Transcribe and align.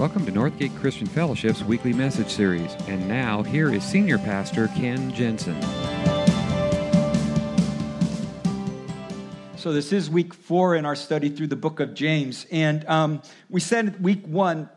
Welcome 0.00 0.24
to 0.24 0.32
Northgate 0.32 0.74
Christian 0.80 1.06
Fellowship's 1.06 1.62
weekly 1.62 1.92
message 1.92 2.30
series. 2.30 2.72
And 2.88 3.06
now, 3.06 3.42
here 3.42 3.70
is 3.70 3.84
Senior 3.84 4.16
Pastor 4.16 4.68
Ken 4.68 5.12
Jensen. 5.12 5.60
So, 9.56 9.74
this 9.74 9.92
is 9.92 10.08
week 10.08 10.32
four 10.32 10.74
in 10.74 10.86
our 10.86 10.96
study 10.96 11.28
through 11.28 11.48
the 11.48 11.56
book 11.56 11.80
of 11.80 11.92
James. 11.92 12.46
And 12.50 12.88
um, 12.88 13.20
we 13.50 13.60
said 13.60 14.02
week 14.02 14.24
one, 14.24 14.70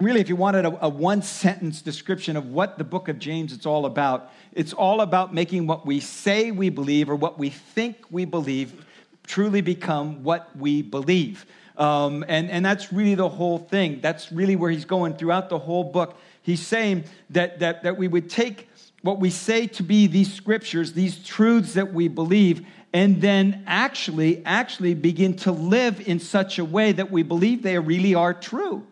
really, 0.00 0.20
if 0.20 0.28
you 0.28 0.34
wanted 0.34 0.64
a, 0.64 0.84
a 0.84 0.88
one 0.88 1.22
sentence 1.22 1.80
description 1.80 2.36
of 2.36 2.50
what 2.50 2.76
the 2.76 2.82
book 2.82 3.06
of 3.06 3.20
James 3.20 3.52
it's 3.52 3.66
all 3.66 3.86
about, 3.86 4.32
it's 4.50 4.72
all 4.72 5.00
about 5.00 5.32
making 5.32 5.68
what 5.68 5.86
we 5.86 6.00
say 6.00 6.50
we 6.50 6.70
believe 6.70 7.08
or 7.08 7.14
what 7.14 7.38
we 7.38 7.50
think 7.50 7.98
we 8.10 8.24
believe 8.24 8.84
truly 9.28 9.60
become 9.60 10.24
what 10.24 10.50
we 10.56 10.82
believe. 10.82 11.46
Um, 11.80 12.26
and, 12.28 12.50
and 12.50 12.64
that's 12.64 12.92
really 12.92 13.14
the 13.14 13.28
whole 13.28 13.58
thing. 13.58 14.00
That's 14.02 14.30
really 14.30 14.54
where 14.54 14.70
he's 14.70 14.84
going 14.84 15.14
throughout 15.14 15.48
the 15.48 15.58
whole 15.58 15.82
book. 15.82 16.14
He's 16.42 16.64
saying 16.64 17.04
that, 17.30 17.60
that, 17.60 17.82
that 17.84 17.96
we 17.96 18.06
would 18.06 18.28
take 18.28 18.68
what 19.00 19.18
we 19.18 19.30
say 19.30 19.66
to 19.66 19.82
be 19.82 20.06
these 20.06 20.30
scriptures, 20.32 20.92
these 20.92 21.18
truths 21.24 21.72
that 21.72 21.94
we 21.94 22.06
believe, 22.06 22.66
and 22.92 23.22
then 23.22 23.64
actually, 23.66 24.44
actually 24.44 24.92
begin 24.92 25.34
to 25.36 25.52
live 25.52 26.06
in 26.06 26.20
such 26.20 26.58
a 26.58 26.64
way 26.66 26.92
that 26.92 27.10
we 27.10 27.22
believe 27.22 27.62
they 27.62 27.78
really 27.78 28.14
are 28.14 28.34
true. 28.34 28.86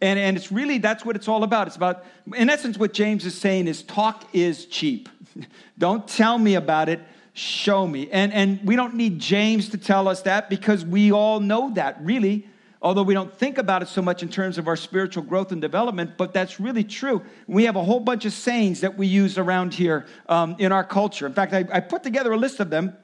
And, 0.00 0.18
and 0.18 0.36
it's 0.36 0.50
really, 0.50 0.78
that's 0.78 1.04
what 1.04 1.14
it's 1.14 1.28
all 1.28 1.44
about. 1.44 1.68
It's 1.68 1.76
about, 1.76 2.04
in 2.34 2.50
essence, 2.50 2.76
what 2.76 2.92
James 2.92 3.24
is 3.24 3.38
saying 3.38 3.68
is 3.68 3.84
talk 3.84 4.26
is 4.32 4.66
cheap. 4.66 5.08
Don't 5.78 6.08
tell 6.08 6.38
me 6.38 6.56
about 6.56 6.88
it 6.88 7.00
show 7.32 7.86
me. 7.86 8.08
And, 8.10 8.32
and 8.32 8.60
we 8.64 8.76
don't 8.76 8.94
need 8.94 9.18
James 9.18 9.70
to 9.70 9.78
tell 9.78 10.08
us 10.08 10.22
that 10.22 10.50
because 10.50 10.84
we 10.84 11.12
all 11.12 11.40
know 11.40 11.72
that, 11.74 12.02
really. 12.02 12.46
Although 12.82 13.04
we 13.04 13.14
don't 13.14 13.32
think 13.32 13.58
about 13.58 13.82
it 13.82 13.88
so 13.88 14.02
much 14.02 14.24
in 14.24 14.28
terms 14.28 14.58
of 14.58 14.66
our 14.66 14.76
spiritual 14.76 15.22
growth 15.22 15.52
and 15.52 15.60
development, 15.60 16.18
but 16.18 16.34
that's 16.34 16.58
really 16.58 16.82
true. 16.82 17.22
We 17.46 17.64
have 17.64 17.76
a 17.76 17.84
whole 17.84 18.00
bunch 18.00 18.24
of 18.24 18.32
sayings 18.32 18.80
that 18.80 18.98
we 18.98 19.06
use 19.06 19.38
around 19.38 19.72
here 19.72 20.04
um, 20.28 20.56
in 20.58 20.72
our 20.72 20.82
culture. 20.82 21.24
In 21.24 21.32
fact, 21.32 21.52
I, 21.52 21.64
I, 21.72 21.78
put 21.78 22.02
together 22.02 22.32
a 22.32 22.36
list 22.36 22.58
of 22.58 22.70
them 22.70 22.96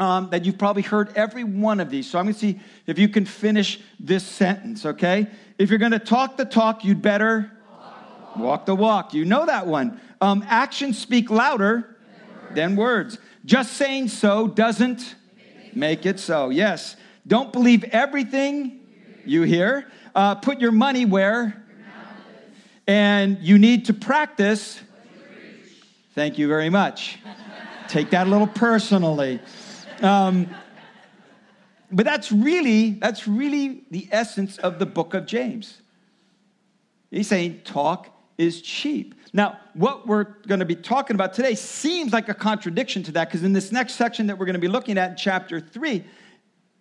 um, 0.00 0.30
that 0.30 0.44
you've 0.44 0.58
probably 0.58 0.82
heard 0.82 1.16
every 1.16 1.44
one 1.44 1.78
of 1.78 1.90
these. 1.90 2.10
So 2.10 2.18
I'm 2.18 2.24
going 2.24 2.34
to 2.34 2.40
see 2.40 2.60
if 2.88 2.98
you 2.98 3.08
can 3.08 3.24
finish 3.24 3.80
this 4.00 4.26
sentence, 4.26 4.84
okay? 4.84 5.28
If 5.58 5.70
you're 5.70 5.78
going 5.78 5.92
to 5.92 6.00
talk 6.00 6.36
the 6.36 6.44
talk, 6.44 6.84
you'd 6.84 7.00
better 7.00 7.52
walk 8.36 8.66
the 8.66 8.74
walk. 8.74 9.14
You 9.14 9.24
know 9.24 9.46
that 9.46 9.68
one. 9.68 10.00
Um, 10.20 10.44
actions 10.48 10.98
speak 10.98 11.30
louder 11.30 11.96
than 12.50 12.74
words. 12.74 13.18
Just 13.44 13.74
saying 13.74 14.08
so 14.08 14.48
doesn't 14.48 15.16
make 15.74 16.06
it 16.06 16.18
so. 16.18 16.50
Yes. 16.50 16.96
Don't 17.26 17.52
believe 17.52 17.84
everything 17.84 18.80
you 19.24 19.42
hear. 19.42 19.90
Uh, 20.14 20.34
put 20.34 20.60
your 20.60 20.72
money 20.72 21.04
where? 21.04 21.62
And 22.86 23.38
you 23.40 23.58
need 23.58 23.86
to 23.86 23.94
practice. 23.94 24.80
Thank 26.14 26.38
you 26.38 26.48
very 26.48 26.70
much. 26.70 27.18
Take 27.88 28.10
that 28.10 28.26
a 28.26 28.30
little 28.30 28.46
personally. 28.46 29.40
Um, 30.00 30.48
but 31.90 32.04
that's 32.04 32.32
really 32.32 32.90
that's 32.90 33.28
really 33.28 33.84
the 33.90 34.08
essence 34.10 34.58
of 34.58 34.78
the 34.78 34.86
book 34.86 35.14
of 35.14 35.26
James. 35.26 35.80
He's 37.10 37.28
saying 37.28 37.60
talk 37.64 38.08
is 38.36 38.60
cheap. 38.60 39.14
Now, 39.34 39.58
what 39.74 40.06
we're 40.06 40.22
going 40.46 40.60
to 40.60 40.64
be 40.64 40.76
talking 40.76 41.16
about 41.16 41.34
today 41.34 41.56
seems 41.56 42.12
like 42.12 42.28
a 42.28 42.34
contradiction 42.34 43.02
to 43.02 43.12
that 43.12 43.28
because 43.28 43.42
in 43.42 43.52
this 43.52 43.72
next 43.72 43.94
section 43.94 44.28
that 44.28 44.38
we're 44.38 44.46
going 44.46 44.54
to 44.54 44.60
be 44.60 44.68
looking 44.68 44.96
at 44.96 45.10
in 45.10 45.16
chapter 45.16 45.58
3, 45.58 46.04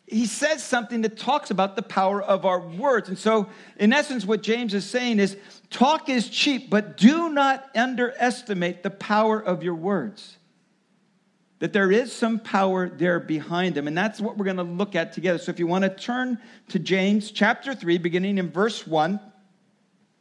he 0.05 0.27
says 0.27 0.63
something 0.63 1.01
that 1.01 1.17
talks 1.17 1.49
about 1.49 1.75
the 1.75 1.81
power 1.81 2.21
of 2.21 2.45
our 2.45 2.59
words. 2.59 3.09
And 3.09 3.17
so, 3.17 3.49
in 3.77 3.91
essence, 3.91 4.23
what 4.23 4.43
James 4.43 4.75
is 4.75 4.85
saying 4.85 5.17
is 5.17 5.35
talk 5.71 6.09
is 6.09 6.29
cheap, 6.29 6.69
but 6.69 6.95
do 6.95 7.29
not 7.29 7.71
underestimate 7.75 8.83
the 8.83 8.91
power 8.91 9.39
of 9.39 9.63
your 9.63 9.73
words. 9.73 10.37
That 11.57 11.73
there 11.73 11.91
is 11.91 12.13
some 12.13 12.37
power 12.37 12.87
there 12.87 13.19
behind 13.19 13.73
them. 13.73 13.87
And 13.87 13.97
that's 13.97 14.21
what 14.21 14.37
we're 14.37 14.45
going 14.45 14.57
to 14.57 14.63
look 14.63 14.93
at 14.93 15.13
together. 15.13 15.39
So, 15.39 15.49
if 15.49 15.57
you 15.57 15.65
want 15.65 15.85
to 15.85 15.89
turn 15.89 16.37
to 16.67 16.77
James 16.77 17.31
chapter 17.31 17.73
3, 17.73 17.97
beginning 17.97 18.37
in 18.37 18.51
verse 18.51 18.85
1, 18.85 19.19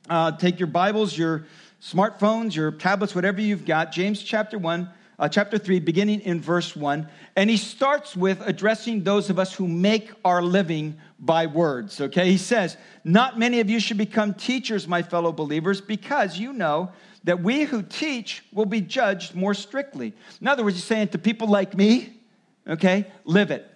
uh, 0.08 0.32
take 0.32 0.58
your 0.58 0.68
Bibles, 0.68 1.16
your 1.16 1.44
smartphones, 1.82 2.54
your 2.54 2.70
tablets, 2.70 3.14
whatever 3.14 3.40
you've 3.40 3.64
got, 3.64 3.90
James 3.90 4.22
chapter 4.22 4.56
1, 4.56 4.88
uh, 5.18 5.28
chapter 5.28 5.58
3, 5.58 5.80
beginning 5.80 6.20
in 6.20 6.40
verse 6.40 6.76
1. 6.76 7.08
And 7.36 7.50
he 7.50 7.56
starts 7.56 8.16
with 8.16 8.40
addressing 8.46 9.02
those 9.02 9.30
of 9.30 9.38
us 9.38 9.52
who 9.52 9.66
make 9.66 10.12
our 10.24 10.42
living 10.42 10.96
by 11.18 11.46
words, 11.46 12.00
okay? 12.00 12.30
He 12.30 12.38
says, 12.38 12.76
Not 13.04 13.38
many 13.38 13.60
of 13.60 13.68
you 13.68 13.80
should 13.80 13.98
become 13.98 14.34
teachers, 14.34 14.86
my 14.86 15.02
fellow 15.02 15.32
believers, 15.32 15.80
because 15.80 16.38
you 16.38 16.52
know 16.52 16.92
that 17.24 17.42
we 17.42 17.64
who 17.64 17.82
teach 17.82 18.44
will 18.52 18.66
be 18.66 18.80
judged 18.80 19.34
more 19.34 19.54
strictly. 19.54 20.14
In 20.40 20.48
other 20.48 20.64
words, 20.64 20.76
he's 20.76 20.84
saying 20.84 21.08
to 21.08 21.18
people 21.18 21.48
like 21.48 21.76
me, 21.76 22.20
okay, 22.66 23.06
live 23.24 23.50
it. 23.50 23.71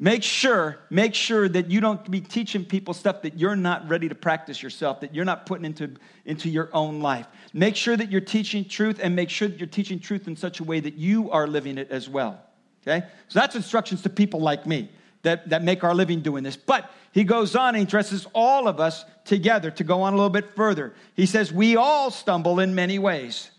Make 0.00 0.22
sure, 0.22 0.78
make 0.90 1.14
sure 1.14 1.48
that 1.48 1.70
you 1.70 1.80
don't 1.80 2.08
be 2.08 2.20
teaching 2.20 2.64
people 2.64 2.94
stuff 2.94 3.22
that 3.22 3.36
you're 3.36 3.56
not 3.56 3.88
ready 3.88 4.08
to 4.08 4.14
practice 4.14 4.62
yourself, 4.62 5.00
that 5.00 5.12
you're 5.12 5.24
not 5.24 5.44
putting 5.44 5.64
into, 5.64 5.92
into 6.24 6.48
your 6.48 6.70
own 6.72 7.00
life. 7.00 7.26
Make 7.52 7.74
sure 7.74 7.96
that 7.96 8.10
you're 8.10 8.20
teaching 8.20 8.64
truth 8.64 9.00
and 9.02 9.16
make 9.16 9.28
sure 9.28 9.48
that 9.48 9.58
you're 9.58 9.66
teaching 9.66 9.98
truth 9.98 10.28
in 10.28 10.36
such 10.36 10.60
a 10.60 10.64
way 10.64 10.78
that 10.78 10.94
you 10.94 11.32
are 11.32 11.48
living 11.48 11.78
it 11.78 11.90
as 11.90 12.08
well. 12.08 12.40
Okay? 12.82 13.06
So 13.26 13.40
that's 13.40 13.56
instructions 13.56 14.02
to 14.02 14.08
people 14.08 14.40
like 14.40 14.66
me 14.66 14.88
that, 15.22 15.48
that 15.48 15.64
make 15.64 15.82
our 15.82 15.96
living 15.96 16.20
doing 16.20 16.44
this. 16.44 16.56
But 16.56 16.88
he 17.10 17.24
goes 17.24 17.56
on 17.56 17.70
and 17.70 17.78
he 17.78 17.82
addresses 17.82 18.24
all 18.34 18.68
of 18.68 18.78
us 18.78 19.04
together 19.24 19.72
to 19.72 19.82
go 19.82 20.02
on 20.02 20.12
a 20.12 20.16
little 20.16 20.30
bit 20.30 20.54
further. 20.54 20.94
He 21.14 21.26
says, 21.26 21.52
We 21.52 21.74
all 21.74 22.12
stumble 22.12 22.60
in 22.60 22.72
many 22.76 23.00
ways. 23.00 23.50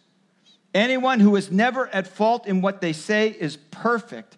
Anyone 0.74 1.20
who 1.20 1.36
is 1.36 1.52
never 1.52 1.88
at 1.90 2.08
fault 2.08 2.48
in 2.48 2.62
what 2.62 2.80
they 2.80 2.94
say 2.94 3.30
is 3.30 3.58
perfect 3.58 4.38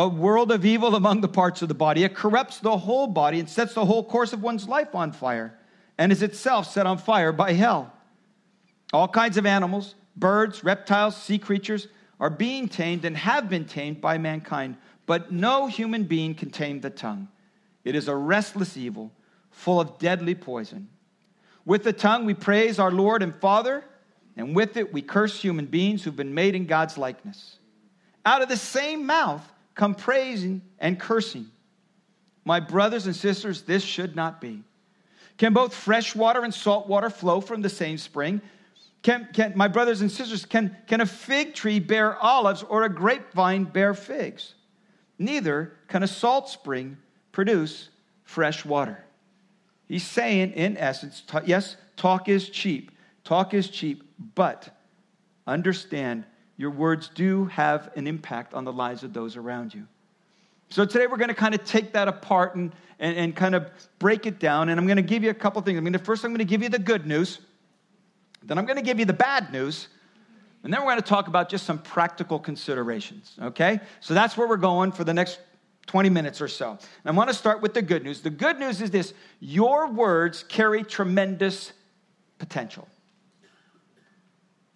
a 0.00 0.08
world 0.08 0.50
of 0.50 0.64
evil 0.64 0.94
among 0.94 1.20
the 1.20 1.28
parts 1.28 1.60
of 1.60 1.68
the 1.68 1.74
body. 1.74 2.04
It 2.04 2.14
corrupts 2.14 2.58
the 2.58 2.78
whole 2.78 3.06
body 3.06 3.38
and 3.38 3.48
sets 3.48 3.74
the 3.74 3.84
whole 3.84 4.02
course 4.02 4.32
of 4.32 4.42
one's 4.42 4.66
life 4.66 4.94
on 4.94 5.12
fire, 5.12 5.58
and 5.98 6.10
is 6.10 6.22
itself 6.22 6.70
set 6.70 6.86
on 6.86 6.96
fire 6.96 7.32
by 7.32 7.52
hell. 7.52 7.92
All 8.94 9.08
kinds 9.08 9.36
of 9.36 9.44
animals, 9.44 9.94
birds, 10.16 10.64
reptiles, 10.64 11.16
sea 11.16 11.38
creatures 11.38 11.88
are 12.18 12.30
being 12.30 12.66
tamed 12.66 13.04
and 13.04 13.14
have 13.14 13.50
been 13.50 13.66
tamed 13.66 14.00
by 14.00 14.16
mankind, 14.16 14.78
but 15.04 15.32
no 15.32 15.66
human 15.66 16.04
being 16.04 16.34
can 16.34 16.50
tame 16.50 16.80
the 16.80 16.88
tongue. 16.88 17.28
It 17.84 17.94
is 17.94 18.08
a 18.08 18.16
restless 18.16 18.78
evil, 18.78 19.12
full 19.50 19.80
of 19.80 19.98
deadly 19.98 20.34
poison. 20.34 20.88
With 21.66 21.84
the 21.84 21.92
tongue, 21.92 22.24
we 22.24 22.32
praise 22.32 22.78
our 22.78 22.90
Lord 22.90 23.22
and 23.22 23.34
Father, 23.34 23.84
and 24.34 24.56
with 24.56 24.78
it, 24.78 24.94
we 24.94 25.02
curse 25.02 25.42
human 25.42 25.66
beings 25.66 26.02
who've 26.02 26.16
been 26.16 26.34
made 26.34 26.54
in 26.54 26.64
God's 26.64 26.96
likeness. 26.96 27.58
Out 28.24 28.40
of 28.40 28.48
the 28.48 28.56
same 28.56 29.04
mouth, 29.04 29.46
come 29.74 29.94
praising 29.94 30.62
and 30.78 30.98
cursing. 30.98 31.46
My 32.44 32.60
brothers 32.60 33.06
and 33.06 33.14
sisters, 33.14 33.62
this 33.62 33.82
should 33.82 34.16
not 34.16 34.40
be. 34.40 34.62
Can 35.38 35.52
both 35.52 35.74
fresh 35.74 36.14
water 36.14 36.44
and 36.44 36.52
salt 36.52 36.88
water 36.88 37.10
flow 37.10 37.40
from 37.40 37.62
the 37.62 37.68
same 37.68 37.96
spring? 37.96 38.40
Can, 39.02 39.28
can, 39.32 39.54
my 39.56 39.68
brothers 39.68 40.02
and 40.02 40.10
sisters, 40.10 40.44
can, 40.44 40.76
can 40.86 41.00
a 41.00 41.06
fig 41.06 41.54
tree 41.54 41.78
bear 41.78 42.16
olives 42.18 42.62
or 42.62 42.82
a 42.82 42.88
grapevine 42.88 43.64
bear 43.64 43.94
figs? 43.94 44.54
Neither 45.18 45.72
can 45.88 46.02
a 46.02 46.06
salt 46.06 46.48
spring 46.48 46.98
produce 47.32 47.88
fresh 48.24 48.64
water. 48.64 49.04
He's 49.88 50.06
saying, 50.06 50.52
in 50.52 50.76
essence, 50.76 51.22
yes, 51.46 51.76
talk 51.96 52.28
is 52.28 52.48
cheap. 52.50 52.90
Talk 53.24 53.54
is 53.54 53.68
cheap, 53.68 54.04
but 54.34 54.68
understand 55.46 56.24
your 56.60 56.70
words 56.70 57.08
do 57.14 57.46
have 57.46 57.90
an 57.96 58.06
impact 58.06 58.52
on 58.52 58.64
the 58.64 58.72
lives 58.72 59.02
of 59.02 59.14
those 59.14 59.34
around 59.34 59.72
you. 59.72 59.86
So 60.68 60.84
today 60.84 61.06
we're 61.06 61.16
going 61.16 61.28
to 61.28 61.34
kind 61.34 61.54
of 61.54 61.64
take 61.64 61.94
that 61.94 62.06
apart 62.06 62.54
and, 62.54 62.72
and, 62.98 63.16
and 63.16 63.34
kind 63.34 63.54
of 63.54 63.70
break 63.98 64.26
it 64.26 64.38
down. 64.38 64.68
And 64.68 64.78
I'm 64.78 64.86
going 64.86 64.98
to 64.98 65.02
give 65.02 65.24
you 65.24 65.30
a 65.30 65.34
couple 65.34 65.62
things. 65.62 65.78
I 65.78 65.80
mean, 65.80 65.96
first 65.96 66.22
I'm 66.22 66.32
going 66.32 66.38
to 66.40 66.44
give 66.44 66.62
you 66.62 66.68
the 66.68 66.78
good 66.78 67.06
news. 67.06 67.38
Then 68.42 68.58
I'm 68.58 68.66
going 68.66 68.76
to 68.76 68.82
give 68.82 68.98
you 68.98 69.06
the 69.06 69.14
bad 69.14 69.50
news. 69.50 69.88
And 70.62 70.70
then 70.70 70.80
we're 70.80 70.88
going 70.88 71.02
to 71.02 71.08
talk 71.08 71.28
about 71.28 71.48
just 71.48 71.64
some 71.64 71.78
practical 71.78 72.38
considerations, 72.38 73.36
okay? 73.40 73.80
So 74.00 74.12
that's 74.12 74.36
where 74.36 74.46
we're 74.46 74.58
going 74.58 74.92
for 74.92 75.02
the 75.02 75.14
next 75.14 75.40
20 75.86 76.10
minutes 76.10 76.42
or 76.42 76.48
so. 76.48 76.72
And 76.72 76.78
I 77.06 77.10
want 77.12 77.30
to 77.30 77.34
start 77.34 77.62
with 77.62 77.72
the 77.72 77.80
good 77.80 78.04
news. 78.04 78.20
The 78.20 78.28
good 78.28 78.58
news 78.58 78.82
is 78.82 78.90
this 78.90 79.14
your 79.40 79.90
words 79.90 80.42
carry 80.42 80.84
tremendous 80.84 81.72
potential. 82.38 82.86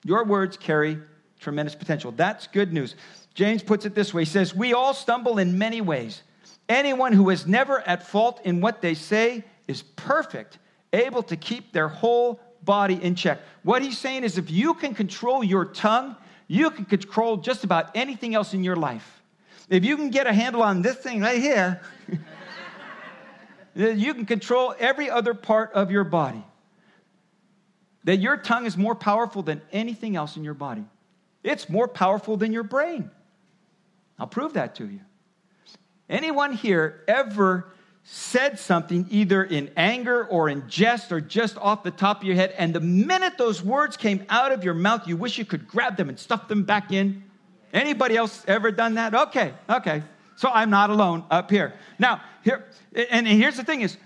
Your 0.03 0.25
words 0.25 0.57
carry 0.57 0.99
tremendous 1.45 1.75
potential. 1.75 2.11
That's 2.11 2.49
good 2.49 2.73
news. 2.73 2.97
James 3.35 3.63
puts 3.63 3.85
it 3.85 3.95
this 3.95 4.13
way 4.13 4.23
He 4.23 4.27
says, 4.27 4.55
We 4.55 4.73
all 4.73 4.95
stumble 4.95 5.39
in 5.39 5.57
many 5.59 5.81
ways. 5.81 6.23
Anyone 6.69 7.13
who 7.13 7.31
is 7.31 7.47
never 7.47 7.87
at 7.87 8.07
fault 8.07 8.41
in 8.45 8.61
what 8.61 8.81
they 8.81 8.95
say 8.95 9.45
is 9.69 9.83
perfect, 9.83 10.59
able 10.93 11.23
to 11.25 11.37
keep 11.37 11.73
their 11.73 11.89
whole 11.89 12.41
body 12.63 12.95
in 13.03 13.15
check. 13.15 13.39
What 13.63 13.83
he's 13.83 13.99
saying 13.99 14.25
is 14.25 14.39
if 14.39 14.51
you 14.51 14.73
can 14.73 14.95
control 14.95 15.45
your 15.45 15.67
tongue, 15.67 16.17
you 16.49 16.71
can 16.71 16.87
control 16.87 17.37
just 17.37 17.65
about 17.65 17.91
anything 17.95 18.35
else 18.35 18.55
in 18.55 18.65
your 18.65 18.77
life. 18.77 19.23
If 19.69 19.85
you 19.85 19.97
can 19.97 20.09
get 20.09 20.27
a 20.27 20.33
handle 20.33 20.63
on 20.63 20.81
this 20.81 20.97
thing 20.97 21.21
right 21.21 21.41
here, 21.41 21.83
you 23.75 24.15
can 24.15 24.25
control 24.25 24.75
every 24.79 25.11
other 25.11 25.35
part 25.35 25.73
of 25.73 25.91
your 25.91 26.05
body. 26.05 26.45
That 28.05 28.19
your 28.19 28.37
tongue 28.39 28.65
is 28.65 28.77
more 28.77 28.95
powerful 28.95 29.43
than 29.43 29.61
anything 29.73 30.17
else 30.17 30.37
in 30.37 30.45
your 30.45 30.55
body. 30.55 30.85
It's 31.45 31.69
more 31.69 31.87
powerful 31.87 32.37
than 32.37 32.53
your 32.53 32.65
brain. 32.65 33.11
I'll 34.19 34.27
prove 34.27 34.55
that 34.55 34.75
to 34.77 34.89
you. 34.89 35.01
Anyone 36.09 36.55
here 36.55 37.05
ever 37.07 37.73
said 38.03 38.59
something 38.59 39.07
either 39.11 39.43
in 39.45 39.71
anger 39.77 40.25
or 40.25 40.49
in 40.49 40.69
jest 40.69 41.13
or 41.13 41.21
just 41.21 41.57
off 41.59 41.83
the 41.83 41.91
top 41.91 42.19
of 42.21 42.25
your 42.25 42.37
head, 42.37 42.55
and 42.59 42.75
the 42.75 42.81
minute 42.81 43.39
those 43.39 43.63
words 43.63 43.97
came 43.97 44.25
out 44.29 44.53
of 44.53 44.65
your 44.65 44.75
mouth, 44.75 45.07
you 45.07 45.17
wish 45.17 45.39
you 45.39 45.45
could 45.45 45.67
grab 45.69 45.97
them 45.97 46.09
and 46.09 46.19
stuff 46.19 46.49
them 46.49 46.65
back 46.65 46.93
in? 46.93 47.23
Anybody 47.73 48.17
else 48.17 48.45
ever 48.47 48.71
done 48.71 48.95
that? 48.95 49.15
Okay, 49.15 49.55
okay. 49.69 50.03
So 50.37 50.51
I'm 50.53 50.71
not 50.71 50.91
alone 50.91 51.25
up 51.31 51.51
here. 51.51 51.75
Now, 51.99 52.23
here, 52.43 52.65
and 53.11 53.27
here's 53.27 53.57
the 53.57 53.65
thing 53.65 53.83
is, 53.83 53.97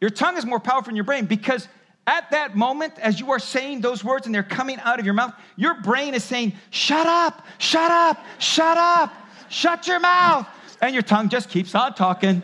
your 0.00 0.10
tongue 0.10 0.36
is 0.36 0.46
more 0.46 0.60
powerful 0.60 0.86
than 0.90 0.96
your 0.96 1.04
brain 1.04 1.26
because 1.26 1.68
at 2.06 2.30
that 2.30 2.56
moment, 2.56 2.98
as 2.98 3.20
you 3.20 3.30
are 3.30 3.38
saying 3.38 3.82
those 3.82 4.02
words 4.02 4.26
and 4.26 4.34
they're 4.34 4.42
coming 4.42 4.78
out 4.80 4.98
of 4.98 5.04
your 5.04 5.14
mouth, 5.14 5.34
your 5.56 5.80
brain 5.82 6.14
is 6.14 6.24
saying, 6.24 6.54
shut 6.70 7.06
up, 7.06 7.46
shut 7.58 7.90
up, 7.90 8.24
shut 8.38 8.76
up, 8.76 9.12
shut 9.48 9.86
your 9.86 10.00
mouth. 10.00 10.46
And 10.80 10.94
your 10.94 11.02
tongue 11.02 11.28
just 11.28 11.50
keeps 11.50 11.74
on 11.74 11.94
talking. 11.94 12.42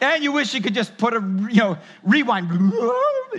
And 0.00 0.22
you 0.22 0.32
wish 0.32 0.54
you 0.54 0.60
could 0.60 0.74
just 0.74 0.96
put 0.96 1.14
a, 1.14 1.20
you 1.50 1.58
know, 1.58 1.78
rewind, 2.02 2.50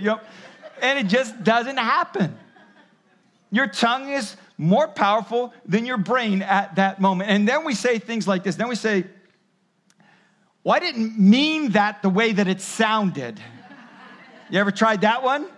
and 0.82 0.98
it 0.98 1.06
just 1.08 1.42
doesn't 1.42 1.78
happen. 1.78 2.36
Your 3.50 3.66
tongue 3.66 4.10
is 4.10 4.36
more 4.56 4.86
powerful 4.86 5.52
than 5.66 5.86
your 5.86 5.96
brain 5.96 6.42
at 6.42 6.76
that 6.76 7.00
moment. 7.00 7.30
And 7.30 7.48
then 7.48 7.64
we 7.64 7.74
say 7.74 7.98
things 7.98 8.28
like 8.28 8.44
this. 8.44 8.56
Then 8.56 8.68
we 8.68 8.74
say, 8.76 9.04
well, 10.62 10.76
I 10.76 10.78
didn't 10.78 11.18
mean 11.18 11.70
that 11.70 12.02
the 12.02 12.10
way 12.10 12.32
that 12.32 12.46
it 12.46 12.60
sounded. 12.60 13.40
You 14.50 14.58
ever 14.58 14.70
tried 14.70 15.02
that 15.02 15.22
one? 15.22 15.48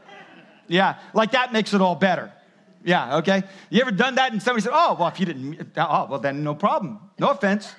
Yeah, 0.68 0.98
like 1.12 1.32
that 1.32 1.52
makes 1.52 1.74
it 1.74 1.80
all 1.80 1.94
better. 1.94 2.32
Yeah, 2.84 3.18
okay. 3.18 3.42
You 3.70 3.80
ever 3.80 3.90
done 3.90 4.16
that 4.16 4.32
and 4.32 4.42
somebody 4.42 4.62
said, 4.62 4.72
oh, 4.74 4.96
well, 4.98 5.08
if 5.08 5.20
you 5.20 5.26
didn't, 5.26 5.72
oh, 5.76 6.06
well, 6.10 6.18
then 6.18 6.42
no 6.42 6.54
problem. 6.54 6.98
No 7.18 7.30
offense. 7.30 7.74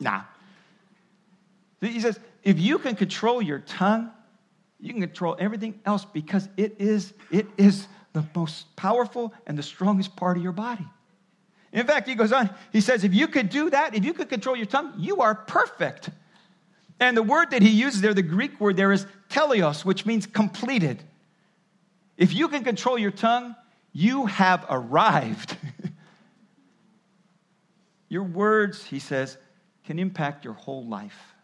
Nah. 0.00 0.22
He 1.80 2.00
says, 2.00 2.18
if 2.42 2.58
you 2.58 2.78
can 2.78 2.96
control 2.96 3.42
your 3.42 3.60
tongue, 3.60 4.10
you 4.80 4.92
can 4.92 5.00
control 5.00 5.36
everything 5.38 5.80
else 5.84 6.04
because 6.04 6.48
it 6.56 6.76
is, 6.78 7.12
it 7.30 7.46
is 7.56 7.88
the 8.12 8.24
most 8.34 8.74
powerful 8.76 9.34
and 9.46 9.58
the 9.58 9.62
strongest 9.62 10.16
part 10.16 10.36
of 10.36 10.42
your 10.42 10.52
body. 10.52 10.86
In 11.72 11.86
fact, 11.86 12.08
he 12.08 12.14
goes 12.14 12.32
on, 12.32 12.48
he 12.72 12.80
says, 12.80 13.04
if 13.04 13.12
you 13.12 13.28
could 13.28 13.50
do 13.50 13.68
that, 13.70 13.94
if 13.94 14.04
you 14.04 14.14
could 14.14 14.28
control 14.28 14.56
your 14.56 14.66
tongue, 14.66 14.94
you 14.96 15.20
are 15.20 15.34
perfect. 15.34 16.08
And 16.98 17.16
the 17.16 17.22
word 17.22 17.50
that 17.50 17.62
he 17.62 17.70
uses 17.70 18.00
there, 18.00 18.14
the 18.14 18.22
Greek 18.22 18.58
word 18.60 18.76
there 18.76 18.92
is 18.92 19.06
teleios, 19.28 19.84
which 19.84 20.06
means 20.06 20.26
completed. 20.26 21.02
If 22.16 22.32
you 22.32 22.48
can 22.48 22.64
control 22.64 22.98
your 22.98 23.10
tongue, 23.10 23.54
you 23.92 24.26
have 24.26 24.64
arrived. 24.70 25.56
your 28.08 28.22
words, 28.22 28.84
he 28.84 28.98
says, 28.98 29.36
can 29.84 29.98
impact 29.98 30.44
your 30.44 30.54
whole 30.54 30.86
life. 30.86 31.34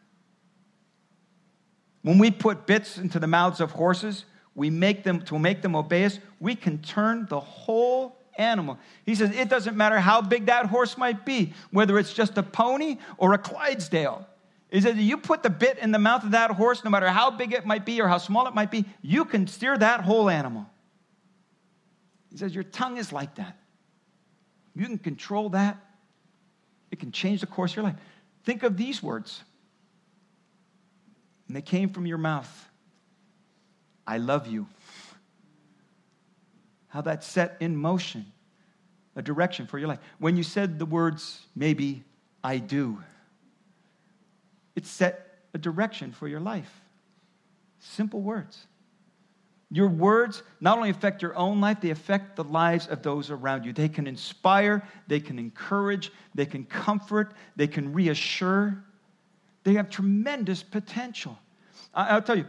When 2.03 2.19
we 2.19 2.31
put 2.31 2.67
bits 2.67 2.99
into 2.99 3.19
the 3.19 3.27
mouths 3.27 3.61
of 3.61 3.73
horses, 3.73 4.25
we 4.55 4.71
make 4.71 5.05
them 5.05 5.23
to 5.23 5.39
make 5.39 5.63
them 5.63 5.77
obey 5.77 6.05
us, 6.05 6.19
we 6.41 6.55
can 6.55 6.79
turn 6.79 7.27
the 7.29 7.41
whole 7.41 8.17
animal. 8.37 8.79
He 9.07 9.15
says 9.15 9.31
it 9.31 9.49
doesn't 9.49 9.77
matter 9.77 10.01
how 10.01 10.21
big 10.21 10.47
that 10.47 10.67
horse 10.67 10.99
might 10.99 11.25
be, 11.25 11.53
whether 11.71 11.99
it's 11.99 12.13
just 12.13 12.37
a 12.39 12.43
pony 12.43 12.99
or 13.19 13.35
a 13.35 13.39
Clydesdale. 13.39 14.27
He 14.73 14.81
says 14.81 14.97
you 14.97 15.19
put 15.19 15.43
the 15.43 15.51
bit 15.51 15.79
in 15.79 15.93
the 15.93 15.99
mouth 15.99 16.25
of 16.25 16.31
that 16.31 16.51
horse, 16.51 16.83
no 16.83 16.91
matter 16.91 17.09
how 17.09 17.31
big 17.31 17.53
it 17.53 17.67
might 17.67 17.85
be 17.85 18.01
or 18.01 18.09
how 18.09 18.17
small 18.17 18.47
it 18.47 18.55
might 18.55 18.71
be, 18.71 18.87
you 19.03 19.27
can 19.27 19.47
steer 19.47 19.77
that 19.77 20.01
whole 20.01 20.31
animal. 20.31 20.67
He 22.31 22.39
says 22.39 22.55
your 22.55 22.65
tongue 22.65 22.97
is 22.97 23.13
like 23.13 23.35
that. 23.35 23.59
You 24.75 24.87
can 24.87 24.97
control 24.97 25.51
that. 25.51 25.77
It 26.91 26.99
can 26.99 27.13
change 27.13 27.43
the 27.43 27.47
course 27.47 27.73
of 27.73 27.77
your 27.77 27.85
life. 27.85 27.97
Think 28.45 28.63
of 28.63 28.79
these 28.79 29.03
words. 29.03 29.43
And 31.49 31.57
they 31.57 31.63
came 31.63 31.91
from 31.91 32.07
your 32.07 32.19
mouth. 32.19 32.69
I 34.07 34.17
love 34.17 34.47
you. 34.47 34.67
How 36.89 37.03
that 37.03 37.25
set 37.25 37.59
in 37.61 37.77
motion 37.77 38.25
a 39.17 39.21
direction 39.21 39.67
for 39.67 39.79
your 39.79 39.89
life. 39.89 39.99
When 40.19 40.39
you 40.39 40.43
said 40.43 40.79
the 40.79 40.87
words, 40.87 41.41
maybe 41.55 42.05
I 42.43 42.57
do, 42.57 42.99
it 44.83 44.87
set 44.87 45.29
a 45.55 45.59
direction 45.59 46.13
for 46.13 46.27
your 46.29 46.41
life. 46.41 46.81
Simple 47.79 48.21
words. 48.21 48.67
Your 49.71 49.89
words 49.89 50.43
not 50.61 50.77
only 50.77 50.91
affect 50.91 51.23
your 51.23 51.35
own 51.35 51.61
life, 51.61 51.81
they 51.81 51.91
affect 51.91 52.37
the 52.37 52.45
lives 52.45 52.87
of 52.89 53.03
those 53.03 53.31
around 53.31 53.65
you. 53.65 53.73
They 53.73 53.89
can 53.89 54.07
inspire, 54.07 54.87
they 55.07 55.21
can 55.21 55.39
encourage, 55.39 56.13
they 56.35 56.45
can 56.45 56.65
comfort, 56.65 57.33
they 57.57 57.67
can 57.67 57.93
reassure. 57.93 58.85
They 59.65 59.75
have 59.75 59.89
tremendous 59.89 60.63
potential. 60.63 61.39
I'll 61.95 62.21
tell 62.21 62.37
you, 62.37 62.47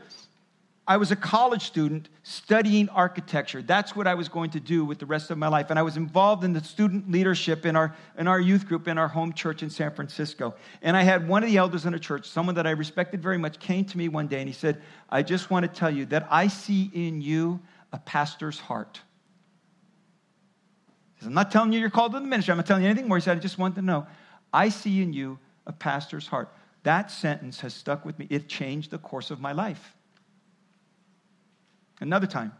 I 0.85 0.97
was 0.97 1.11
a 1.11 1.15
college 1.15 1.63
student 1.63 2.09
studying 2.23 2.89
architecture. 2.89 3.61
That's 3.61 3.95
what 3.95 4.05
I 4.05 4.15
was 4.15 4.27
going 4.27 4.49
to 4.51 4.59
do 4.59 4.83
with 4.83 4.99
the 4.99 5.05
rest 5.05 5.31
of 5.31 5.37
my 5.37 5.47
life. 5.47 5.69
And 5.69 5.79
I 5.79 5.81
was 5.81 5.95
involved 5.95 6.43
in 6.43 6.51
the 6.51 6.61
student 6.61 7.09
leadership 7.09 7.65
in 7.65 7.77
our, 7.77 7.95
in 8.17 8.27
our 8.27 8.39
youth 8.39 8.67
group 8.67 8.89
in 8.89 8.97
our 8.97 9.07
home 9.07 9.31
church 9.31 9.63
in 9.63 9.69
San 9.69 9.93
Francisco. 9.93 10.55
And 10.81 10.97
I 10.97 11.03
had 11.03 11.25
one 11.25 11.41
of 11.41 11.49
the 11.49 11.55
elders 11.55 11.85
in 11.85 11.93
the 11.93 11.99
church, 11.99 12.27
someone 12.27 12.55
that 12.55 12.67
I 12.67 12.71
respected 12.71 13.23
very 13.23 13.37
much, 13.37 13.59
came 13.59 13.85
to 13.85 13.97
me 13.97 14.09
one 14.09 14.27
day 14.27 14.39
and 14.39 14.47
he 14.47 14.53
said, 14.53 14.81
I 15.09 15.23
just 15.23 15.49
want 15.49 15.63
to 15.63 15.71
tell 15.71 15.89
you 15.89 16.05
that 16.07 16.27
I 16.29 16.47
see 16.47 16.91
in 16.93 17.21
you 17.21 17.61
a 17.93 17.97
pastor's 17.97 18.59
heart. 18.59 18.99
Says, 21.19 21.27
I'm 21.27 21.33
not 21.33 21.49
telling 21.49 21.71
you 21.71 21.79
you're 21.79 21.89
called 21.89 22.11
to 22.11 22.19
the 22.19 22.25
ministry. 22.25 22.51
I'm 22.51 22.57
not 22.57 22.65
telling 22.65 22.83
you 22.83 22.89
anything 22.89 23.07
more. 23.07 23.17
He 23.17 23.21
said, 23.21 23.37
I 23.37 23.39
just 23.39 23.57
want 23.57 23.75
to 23.75 23.81
know. 23.81 24.05
I 24.51 24.67
see 24.67 25.01
in 25.01 25.13
you 25.13 25.39
a 25.65 25.71
pastor's 25.71 26.27
heart. 26.27 26.53
That 26.83 27.09
sentence 27.09 27.61
has 27.61 27.73
stuck 27.73 28.03
with 28.03 28.19
me. 28.19 28.27
It 28.29 28.49
changed 28.49 28.91
the 28.91 28.97
course 28.97 29.31
of 29.31 29.39
my 29.39 29.53
life. 29.53 29.95
Another 32.03 32.27
time, 32.27 32.51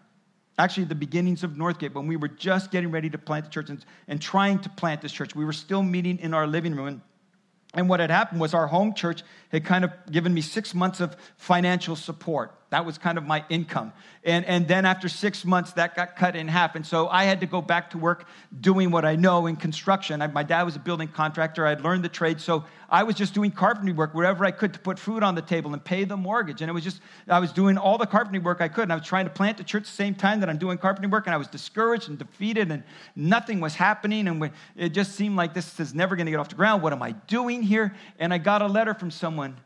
actually, 0.58 0.86
the 0.86 0.96
beginnings 0.96 1.44
of 1.44 1.52
Northgate, 1.52 1.94
when 1.94 2.08
we 2.08 2.16
were 2.16 2.30
just 2.30 2.72
getting 2.72 2.92
ready 2.92 3.10
to 3.10 3.18
plant 3.18 3.44
the 3.44 3.52
church 3.52 3.70
and, 3.70 3.86
and 4.08 4.22
trying 4.22 4.60
to 4.60 4.70
plant 4.70 5.02
this 5.02 5.12
church, 5.12 5.36
we 5.36 5.44
were 5.44 5.54
still 5.54 5.84
meeting 5.84 6.18
in 6.20 6.34
our 6.34 6.48
living 6.48 6.74
room. 6.74 6.88
And, 6.88 7.02
and 7.74 7.90
what 7.90 8.00
had 8.00 8.10
happened 8.10 8.40
was 8.40 8.54
our 8.54 8.68
home 8.68 8.94
church 8.94 9.22
had 9.52 9.66
kind 9.66 9.84
of 9.84 9.92
given 10.10 10.34
me 10.34 10.40
six 10.40 10.74
months 10.74 11.02
of 11.02 11.18
financial 11.36 11.98
support. 11.98 12.56
That 12.74 12.86
was 12.86 12.98
kind 12.98 13.20
of 13.20 13.24
my 13.24 13.46
income. 13.50 13.94
And, 14.24 14.46
and 14.46 14.68
then 14.68 14.84
after 14.84 15.08
six 15.08 15.46
months, 15.46 15.74
that 15.74 15.96
got 15.96 16.16
cut 16.16 16.36
in 16.36 16.48
half. 16.48 16.74
And 16.74 16.84
so 16.84 17.08
I 17.08 17.26
had 17.26 17.42
to 17.42 17.46
go 17.46 17.62
back 17.62 17.92
to 17.92 18.00
work 18.00 18.26
doing 18.62 18.90
what 18.90 19.06
I 19.06 19.16
know 19.16 19.46
in 19.46 19.58
construction. 19.58 20.24
I, 20.24 20.28
my 20.28 20.42
dad 20.42 20.64
was 20.64 20.76
a 20.76 20.80
building 20.80 21.08
contractor. 21.08 21.68
I'd 21.68 21.82
learned 21.82 22.04
the 22.04 22.10
trade. 22.10 22.42
So 22.42 22.64
I 22.90 23.04
was 23.04 23.14
just 23.14 23.36
doing 23.36 23.52
carpentry 23.52 23.94
work 23.94 24.16
wherever 24.16 24.44
I 24.44 24.50
could 24.50 24.74
to 24.74 24.80
put 24.80 24.98
food 24.98 25.22
on 25.22 25.36
the 25.36 25.44
table 25.44 25.72
and 25.74 25.86
pay 25.86 26.04
the 26.04 26.18
mortgage. 26.18 26.62
And 26.62 26.70
it 26.70 26.74
was 26.74 26.84
just, 26.84 27.00
I 27.28 27.40
was 27.40 27.52
doing 27.52 27.78
all 27.78 28.00
the 28.00 28.08
carpentry 28.08 28.40
work 28.40 28.60
I 28.60 28.70
could. 28.70 28.84
And 28.84 28.92
I 28.92 28.96
was 28.96 29.06
trying 29.06 29.26
to 29.26 29.32
plant 29.32 29.58
the 29.58 29.64
church 29.64 29.82
at 29.82 29.86
the 29.86 29.92
same 29.92 30.16
time 30.16 30.40
that 30.40 30.50
I'm 30.50 30.58
doing 30.58 30.80
carpentry 30.80 31.12
work. 31.12 31.28
And 31.28 31.36
I 31.36 31.38
was 31.38 31.48
discouraged 31.48 32.10
and 32.10 32.18
defeated 32.18 32.72
and 32.72 32.82
nothing 33.16 33.60
was 33.60 33.76
happening. 33.76 34.28
And 34.28 34.50
it 34.76 34.90
just 34.90 35.12
seemed 35.12 35.36
like 35.36 35.54
this 35.54 35.80
is 35.80 35.94
never 35.94 36.16
going 36.16 36.26
to 36.26 36.32
get 36.32 36.40
off 36.40 36.50
the 36.50 36.56
ground. 36.56 36.82
What 36.82 36.92
am 36.92 37.04
I 37.04 37.12
doing 37.12 37.62
here? 37.62 37.94
And 38.18 38.34
I 38.34 38.40
got 38.40 38.64
a 38.64 38.68
letter 38.68 38.96
from 38.96 39.12
someone 39.12 39.58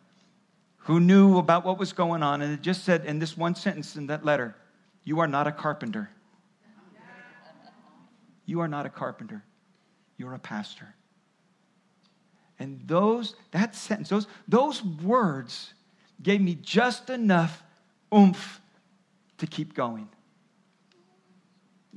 who 0.88 1.02
knew 1.02 1.38
about 1.38 1.66
what 1.66 1.78
was 1.78 1.92
going 1.92 2.24
on, 2.24 2.42
and 2.42 2.54
it 2.54 2.62
just 2.62 2.86
said 2.86 3.04
in 3.04 3.20
this 3.20 3.36
one 3.36 3.54
sentence 3.56 3.98
in 3.98 4.08
that 4.08 4.24
letter, 4.24 4.56
You 5.04 5.20
are 5.20 5.28
not 5.28 5.46
a 5.46 5.52
carpenter. 5.52 6.10
You 8.46 8.62
are 8.62 8.70
not 8.70 8.86
a 8.86 8.90
carpenter. 8.90 9.44
You're 10.16 10.34
a 10.34 10.40
pastor. 10.40 10.96
And 12.58 12.82
those, 12.86 13.36
that 13.52 13.76
sentence, 13.76 14.08
those, 14.08 14.28
those 14.48 14.82
words 14.82 15.74
gave 16.24 16.40
me 16.40 16.56
just 16.56 17.10
enough 17.10 17.62
oomph 18.16 18.62
to 19.40 19.46
keep 19.46 19.74
going. 19.74 20.08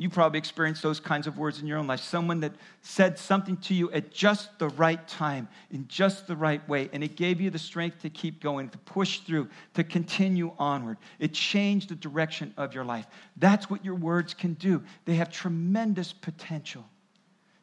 You 0.00 0.08
probably 0.08 0.38
experienced 0.38 0.82
those 0.82 0.98
kinds 0.98 1.26
of 1.26 1.36
words 1.36 1.60
in 1.60 1.66
your 1.66 1.76
own 1.76 1.86
life. 1.86 2.00
Someone 2.00 2.40
that 2.40 2.54
said 2.80 3.18
something 3.18 3.58
to 3.58 3.74
you 3.74 3.92
at 3.92 4.10
just 4.10 4.58
the 4.58 4.70
right 4.70 5.06
time, 5.06 5.46
in 5.70 5.86
just 5.88 6.26
the 6.26 6.34
right 6.34 6.66
way, 6.66 6.88
and 6.94 7.04
it 7.04 7.16
gave 7.16 7.38
you 7.38 7.50
the 7.50 7.58
strength 7.58 8.00
to 8.00 8.08
keep 8.08 8.42
going, 8.42 8.70
to 8.70 8.78
push 8.78 9.18
through, 9.18 9.50
to 9.74 9.84
continue 9.84 10.52
onward. 10.58 10.96
It 11.18 11.34
changed 11.34 11.90
the 11.90 11.96
direction 11.96 12.54
of 12.56 12.74
your 12.74 12.82
life. 12.82 13.06
That's 13.36 13.68
what 13.68 13.84
your 13.84 13.94
words 13.94 14.32
can 14.32 14.54
do. 14.54 14.82
They 15.04 15.16
have 15.16 15.30
tremendous 15.30 16.14
potential 16.14 16.86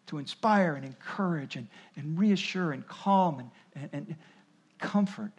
to 0.06 0.20
inspire 0.20 0.76
and 0.76 0.86
encourage 0.86 1.56
and, 1.56 1.68
and 1.96 2.20
reassure 2.20 2.72
and 2.72 2.88
calm 2.88 3.40
and, 3.40 3.50
and, 3.74 3.90
and 3.94 4.16
comfort. 4.78 5.32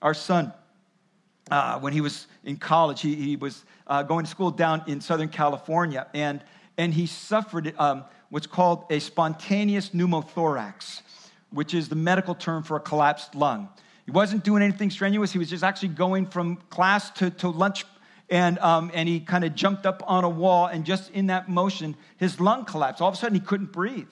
Our 0.00 0.14
son, 0.14 0.52
uh, 1.50 1.78
when 1.80 1.92
he 1.92 2.00
was 2.00 2.26
in 2.44 2.56
college, 2.56 3.00
he, 3.00 3.14
he 3.14 3.36
was 3.36 3.64
uh, 3.86 4.02
going 4.02 4.24
to 4.24 4.30
school 4.30 4.50
down 4.50 4.82
in 4.86 5.00
Southern 5.00 5.28
California, 5.28 6.06
and, 6.14 6.42
and 6.78 6.94
he 6.94 7.06
suffered 7.06 7.74
um, 7.78 8.04
what's 8.30 8.46
called 8.46 8.84
a 8.90 8.98
spontaneous 8.98 9.90
pneumothorax, 9.90 11.02
which 11.50 11.74
is 11.74 11.88
the 11.88 11.96
medical 11.96 12.34
term 12.34 12.62
for 12.62 12.76
a 12.76 12.80
collapsed 12.80 13.34
lung. 13.34 13.68
He 14.06 14.10
wasn't 14.10 14.44
doing 14.44 14.62
anything 14.62 14.90
strenuous, 14.90 15.32
he 15.32 15.38
was 15.38 15.50
just 15.50 15.64
actually 15.64 15.90
going 15.90 16.26
from 16.26 16.56
class 16.70 17.10
to, 17.12 17.30
to 17.30 17.48
lunch. 17.48 17.84
And, 18.30 18.58
um, 18.60 18.90
and 18.94 19.06
he 19.06 19.20
kind 19.20 19.44
of 19.44 19.54
jumped 19.54 19.84
up 19.84 20.02
on 20.06 20.24
a 20.24 20.28
wall, 20.28 20.64
and 20.64 20.86
just 20.86 21.10
in 21.10 21.26
that 21.26 21.50
motion, 21.50 21.94
his 22.16 22.40
lung 22.40 22.64
collapsed. 22.64 23.02
All 23.02 23.08
of 23.08 23.14
a 23.14 23.16
sudden, 23.18 23.34
he 23.34 23.44
couldn't 23.44 23.72
breathe. 23.72 24.06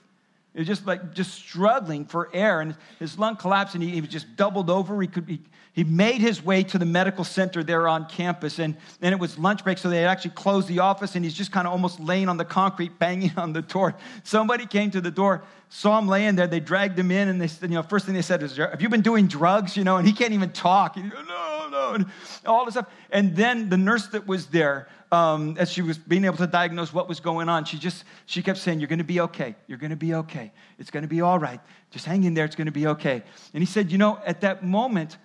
He 0.52 0.58
was 0.58 0.66
just 0.66 0.86
like 0.86 1.14
just 1.14 1.32
struggling 1.32 2.04
for 2.04 2.28
air, 2.32 2.60
and 2.60 2.74
his 2.98 3.18
lung 3.18 3.36
collapsed, 3.36 3.74
and 3.74 3.82
he, 3.84 3.90
he 3.90 4.00
was 4.00 4.10
just 4.10 4.34
doubled 4.36 4.68
over. 4.68 5.00
He 5.00 5.06
could 5.06 5.28
he, 5.28 5.40
he 5.72 5.84
made 5.84 6.20
his 6.20 6.44
way 6.44 6.64
to 6.64 6.78
the 6.78 6.84
medical 6.84 7.22
center 7.22 7.62
there 7.62 7.86
on 7.86 8.08
campus, 8.08 8.58
and 8.58 8.76
then 8.98 9.12
it 9.12 9.20
was 9.20 9.38
lunch 9.38 9.62
break, 9.62 9.78
so 9.78 9.88
they 9.88 10.04
actually 10.04 10.32
closed 10.32 10.66
the 10.66 10.80
office, 10.80 11.14
and 11.14 11.24
he's 11.24 11.34
just 11.34 11.52
kind 11.52 11.68
of 11.68 11.72
almost 11.72 12.00
laying 12.00 12.28
on 12.28 12.36
the 12.36 12.44
concrete, 12.44 12.98
banging 12.98 13.32
on 13.36 13.52
the 13.52 13.62
door. 13.62 13.94
Somebody 14.24 14.66
came 14.66 14.90
to 14.90 15.00
the 15.00 15.12
door, 15.12 15.44
saw 15.68 15.96
him 15.98 16.08
laying 16.08 16.34
there. 16.34 16.48
They 16.48 16.58
dragged 16.58 16.98
him 16.98 17.12
in, 17.12 17.28
and 17.28 17.40
they 17.40 17.46
said, 17.46 17.70
you 17.70 17.76
know, 17.76 17.82
first 17.84 18.06
thing 18.06 18.14
they 18.14 18.22
said 18.22 18.42
is, 18.42 18.56
"Have 18.56 18.82
you 18.82 18.88
been 18.88 19.02
doing 19.02 19.28
drugs?" 19.28 19.76
You 19.76 19.84
know, 19.84 19.98
and 19.98 20.06
he 20.06 20.12
can't 20.12 20.32
even 20.32 20.50
talk. 20.50 20.96
He 20.96 21.02
"No, 21.02 21.59
no," 21.70 21.92
and 21.92 22.06
all 22.44 22.64
this 22.64 22.74
stuff. 22.74 22.86
And 23.10 23.34
then 23.34 23.68
the 23.68 23.76
nurse 23.76 24.08
that 24.08 24.26
was 24.26 24.46
there 24.46 24.88
um, 25.12 25.56
as 25.58 25.70
she 25.70 25.82
was 25.82 25.98
being 25.98 26.24
able 26.24 26.36
to 26.36 26.46
diagnose 26.46 26.92
what 26.92 27.08
was 27.08 27.20
going 27.20 27.48
on, 27.48 27.64
she 27.64 27.78
just 27.78 28.04
she 28.26 28.42
kept 28.42 28.58
saying, 28.58 28.80
"You're 28.80 28.88
going 28.88 28.98
to 28.98 29.04
be 29.04 29.20
okay. 29.20 29.56
You're 29.66 29.78
going 29.78 29.90
to 29.90 29.96
be 29.96 30.14
okay. 30.14 30.52
It's 30.78 30.90
going 30.90 31.02
to 31.02 31.08
be 31.08 31.20
all 31.20 31.38
right. 31.38 31.60
Just 31.90 32.04
hang 32.04 32.24
in 32.24 32.34
there. 32.34 32.44
It's 32.44 32.56
going 32.56 32.66
to 32.66 32.72
be 32.72 32.86
okay." 32.86 33.22
And 33.52 33.62
he 33.62 33.66
said, 33.66 33.90
"You 33.90 33.98
know, 33.98 34.20
at 34.24 34.42
that 34.42 34.64
moment, 34.64 35.18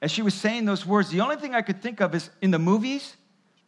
as 0.00 0.10
she 0.10 0.22
was 0.22 0.34
saying 0.34 0.64
those 0.64 0.86
words, 0.86 1.10
the 1.10 1.20
only 1.20 1.36
thing 1.36 1.54
I 1.54 1.62
could 1.62 1.82
think 1.82 2.00
of 2.00 2.14
is 2.14 2.30
in 2.40 2.50
the 2.50 2.58
movies 2.58 3.16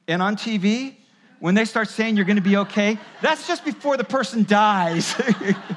and 0.08 0.22
on 0.22 0.36
TV." 0.36 0.96
When 1.38 1.56
they 1.56 1.64
start 1.64 1.88
saying 1.88 2.14
you're 2.14 2.24
going 2.24 2.36
to 2.36 2.40
be 2.40 2.56
okay, 2.58 2.96
that's 3.20 3.48
just 3.48 3.64
before 3.64 3.96
the 3.96 4.04
person 4.04 4.44
dies. 4.44 5.20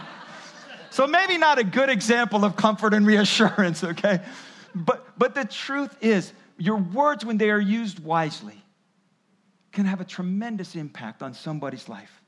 so 0.91 1.07
maybe 1.07 1.39
not 1.39 1.57
a 1.57 1.63
good 1.63 1.89
example 1.89 2.45
of 2.45 2.55
comfort 2.55 2.93
and 2.93 3.03
reassurance, 3.03 3.83
okay? 3.83 4.21
But, 4.75 5.17
but 5.17 5.33
the 5.33 5.45
truth 5.45 5.95
is, 6.01 6.33
your 6.57 6.77
words, 6.77 7.25
when 7.25 7.37
they 7.37 7.49
are 7.49 7.59
used 7.59 7.99
wisely, 7.99 8.61
can 9.71 9.85
have 9.85 10.01
a 10.01 10.05
tremendous 10.05 10.75
impact 10.75 11.23
on 11.23 11.33
somebody's 11.33 11.87
life. 11.87 12.21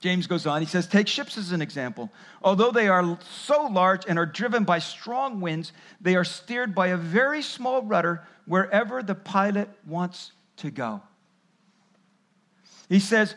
James 0.00 0.26
goes 0.26 0.46
on, 0.46 0.60
he 0.60 0.66
says, 0.66 0.86
Take 0.86 1.08
ships 1.08 1.38
as 1.38 1.52
an 1.52 1.62
example. 1.62 2.10
Although 2.42 2.70
they 2.70 2.88
are 2.88 3.18
so 3.44 3.66
large 3.66 4.04
and 4.06 4.18
are 4.18 4.26
driven 4.26 4.64
by 4.64 4.78
strong 4.78 5.40
winds, 5.40 5.72
they 6.00 6.16
are 6.16 6.24
steered 6.24 6.74
by 6.74 6.88
a 6.88 6.96
very 6.96 7.42
small 7.42 7.82
rudder 7.82 8.26
wherever 8.46 9.02
the 9.02 9.14
pilot 9.14 9.68
wants 9.86 10.32
to 10.58 10.70
go. 10.70 11.02
He 12.88 13.00
says, 13.00 13.34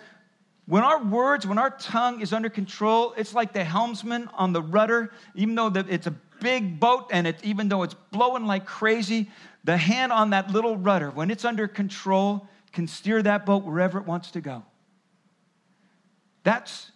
when 0.65 0.83
our 0.83 1.03
words, 1.03 1.47
when 1.47 1.57
our 1.57 1.71
tongue 1.71 2.21
is 2.21 2.31
under 2.31 2.49
control, 2.49 3.13
it's 3.17 3.33
like 3.33 3.53
the 3.53 3.63
helmsman 3.63 4.29
on 4.35 4.53
the 4.53 4.61
rudder, 4.61 5.11
even 5.33 5.55
though 5.55 5.67
it's 5.67 6.07
a 6.07 6.13
big 6.39 6.79
boat 6.79 7.09
and 7.11 7.27
it, 7.27 7.37
even 7.43 7.69
though 7.69 7.83
it's 7.83 7.95
blowing 8.11 8.45
like 8.45 8.65
crazy, 8.65 9.29
the 9.63 9.77
hand 9.77 10.11
on 10.11 10.31
that 10.31 10.51
little 10.51 10.77
rudder, 10.77 11.09
when 11.11 11.31
it's 11.31 11.45
under 11.45 11.67
control, 11.67 12.47
can 12.71 12.87
steer 12.87 13.21
that 13.21 13.45
boat 13.45 13.63
wherever 13.63 13.99
it 13.99 14.05
wants 14.05 14.31
to 14.31 14.41
go. 14.41 14.63
That's 16.43 16.91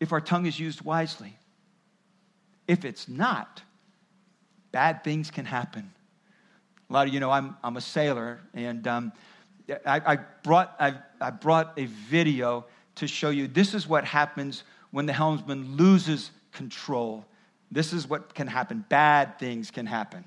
if 0.00 0.12
our 0.12 0.20
tongue 0.20 0.46
is 0.46 0.58
used 0.58 0.82
wisely. 0.82 1.36
If 2.66 2.84
it's 2.84 3.08
not, 3.08 3.62
bad 4.72 5.04
things 5.04 5.30
can 5.30 5.44
happen. 5.44 5.90
A 6.88 6.92
lot 6.92 7.06
of 7.06 7.14
you 7.14 7.20
know 7.20 7.30
I'm, 7.30 7.56
I'm 7.62 7.76
a 7.76 7.80
sailor, 7.80 8.40
and 8.54 8.86
um, 8.86 9.12
I, 9.86 10.00
I, 10.06 10.16
brought, 10.42 10.76
I, 10.78 10.94
I 11.20 11.30
brought 11.30 11.78
a 11.78 11.86
video 11.86 12.66
to 12.96 13.06
show 13.06 13.30
you 13.30 13.48
this 13.48 13.74
is 13.74 13.88
what 13.88 14.04
happens 14.04 14.64
when 14.90 15.06
the 15.06 15.12
helmsman 15.12 15.76
loses 15.76 16.30
control. 16.52 17.24
This 17.70 17.92
is 17.92 18.08
what 18.08 18.34
can 18.34 18.46
happen. 18.46 18.84
Bad 18.88 19.38
things 19.38 19.70
can 19.70 19.86
happen. 19.86 20.24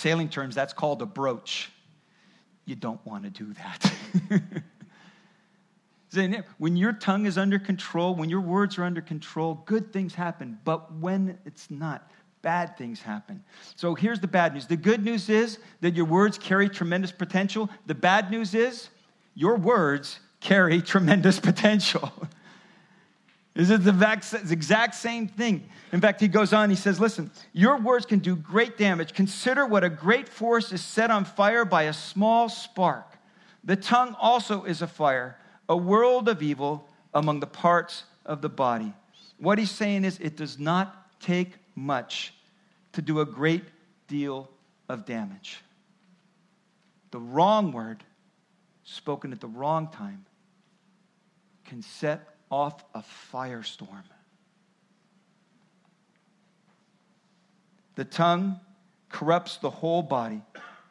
Sailing 0.00 0.28
terms, 0.28 0.54
that's 0.54 0.72
called 0.72 1.02
a 1.02 1.06
broach. 1.06 1.70
You 2.64 2.74
don't 2.74 3.04
want 3.06 3.24
to 3.24 3.30
do 3.30 3.52
that. 3.54 3.92
when 6.58 6.76
your 6.76 6.92
tongue 6.92 7.26
is 7.26 7.38
under 7.38 7.58
control, 7.58 8.14
when 8.14 8.28
your 8.30 8.40
words 8.40 8.78
are 8.78 8.84
under 8.84 9.00
control, 9.00 9.62
good 9.66 9.92
things 9.92 10.14
happen. 10.14 10.58
But 10.64 10.92
when 10.94 11.38
it's 11.44 11.70
not, 11.70 12.10
bad 12.42 12.76
things 12.76 13.00
happen. 13.00 13.44
So 13.76 13.94
here's 13.94 14.20
the 14.20 14.28
bad 14.28 14.54
news. 14.54 14.66
The 14.66 14.76
good 14.76 15.04
news 15.04 15.28
is 15.28 15.58
that 15.80 15.94
your 15.94 16.06
words 16.06 16.38
carry 16.38 16.68
tremendous 16.68 17.12
potential. 17.12 17.68
The 17.86 17.94
bad 17.94 18.30
news 18.30 18.54
is 18.54 18.88
your 19.34 19.56
words 19.56 20.20
carry 20.40 20.80
tremendous 20.94 21.38
potential. 21.38 22.12
Is 23.60 23.68
it 23.68 23.84
the 23.84 23.92
exact 24.50 24.94
same 24.94 25.28
thing? 25.28 25.68
In 25.92 26.00
fact, 26.00 26.18
he 26.18 26.28
goes 26.28 26.54
on, 26.54 26.70
he 26.70 26.76
says, 26.76 26.98
Listen, 26.98 27.30
your 27.52 27.76
words 27.76 28.06
can 28.06 28.18
do 28.18 28.34
great 28.34 28.78
damage. 28.78 29.12
Consider 29.12 29.66
what 29.66 29.84
a 29.84 29.90
great 29.90 30.30
forest 30.30 30.72
is 30.72 30.82
set 30.82 31.10
on 31.10 31.26
fire 31.26 31.66
by 31.66 31.82
a 31.82 31.92
small 31.92 32.48
spark. 32.48 33.18
The 33.62 33.76
tongue 33.76 34.16
also 34.18 34.64
is 34.64 34.80
a 34.80 34.86
fire, 34.86 35.36
a 35.68 35.76
world 35.76 36.26
of 36.26 36.40
evil 36.40 36.88
among 37.12 37.40
the 37.40 37.46
parts 37.46 38.04
of 38.24 38.40
the 38.40 38.48
body. 38.48 38.94
What 39.36 39.58
he's 39.58 39.70
saying 39.70 40.06
is, 40.06 40.18
it 40.20 40.38
does 40.38 40.58
not 40.58 41.20
take 41.20 41.52
much 41.74 42.32
to 42.92 43.02
do 43.02 43.20
a 43.20 43.26
great 43.26 43.64
deal 44.08 44.48
of 44.88 45.04
damage. 45.04 45.60
The 47.10 47.20
wrong 47.20 47.72
word, 47.72 48.04
spoken 48.84 49.32
at 49.32 49.40
the 49.40 49.48
wrong 49.48 49.88
time, 49.88 50.24
can 51.66 51.82
set 51.82 52.26
off 52.50 52.84
a 52.94 53.02
firestorm. 53.32 54.02
The 57.94 58.04
tongue 58.04 58.60
corrupts 59.08 59.58
the 59.58 59.70
whole 59.70 60.02
body, 60.02 60.42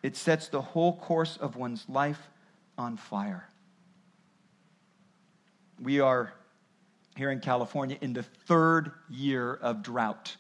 it 0.04 0.16
sets 0.16 0.48
the 0.48 0.62
whole 0.62 0.98
course 0.98 1.38
of 1.38 1.56
one's 1.56 1.88
life 1.90 2.30
on 2.78 2.98
fire. 2.98 3.48
We 5.82 6.00
are 6.00 6.34
here 7.16 7.32
in 7.32 7.40
California 7.40 7.98
in 8.02 8.14
the 8.14 8.24
third 8.24 8.92
year 9.10 9.54
of 9.56 9.84
drought. 9.84 10.38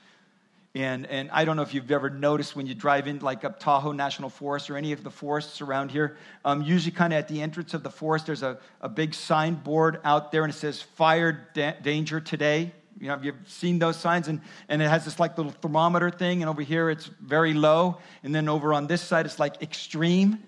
And, 0.75 1.07
and 1.07 1.31
I 1.31 1.45
don't 1.45 1.55
know 1.55 1.63
if 1.63 1.73
you've 1.73 1.89
ever 1.89 2.11
noticed 2.11 2.55
when 2.55 2.67
you 2.67 2.75
drive 2.75 3.07
in, 3.07 3.19
like 3.19 3.43
up 3.43 3.59
Tahoe 3.59 3.91
National 3.91 4.29
Forest 4.29 4.69
or 4.69 4.77
any 4.77 4.91
of 4.91 5.03
the 5.03 5.09
forests 5.09 5.61
around 5.61 5.89
here, 5.89 6.17
um, 6.45 6.61
usually 6.61 6.91
kind 6.91 7.11
of 7.11 7.17
at 7.17 7.27
the 7.27 7.41
entrance 7.41 7.73
of 7.73 7.81
the 7.81 7.89
forest, 7.89 8.27
there's 8.27 8.43
a, 8.43 8.59
a 8.81 8.87
big 8.87 9.15
signboard 9.15 9.99
out 10.03 10.31
there 10.31 10.43
and 10.43 10.53
it 10.53 10.55
says 10.55 10.81
fire 10.81 11.49
da- 11.55 11.73
danger 11.81 12.19
today. 12.19 12.71
You 12.99 13.07
know, 13.07 13.15
have 13.15 13.25
you've 13.25 13.35
seen 13.47 13.79
those 13.79 13.95
signs, 13.95 14.27
and, 14.27 14.41
and 14.67 14.81
it 14.81 14.89
has 14.89 15.05
this 15.05 15.19
like 15.19 15.37
little 15.37 15.53
thermometer 15.53 16.11
thing, 16.11 16.41
and 16.41 16.49
over 16.49 16.61
here 16.61 16.89
it's 16.89 17.05
very 17.05 17.53
low, 17.53 17.97
and 18.23 18.35
then 18.35 18.49
over 18.49 18.73
on 18.73 18.87
this 18.87 19.01
side 19.01 19.25
it's 19.25 19.39
like 19.39 19.61
extreme. 19.61 20.43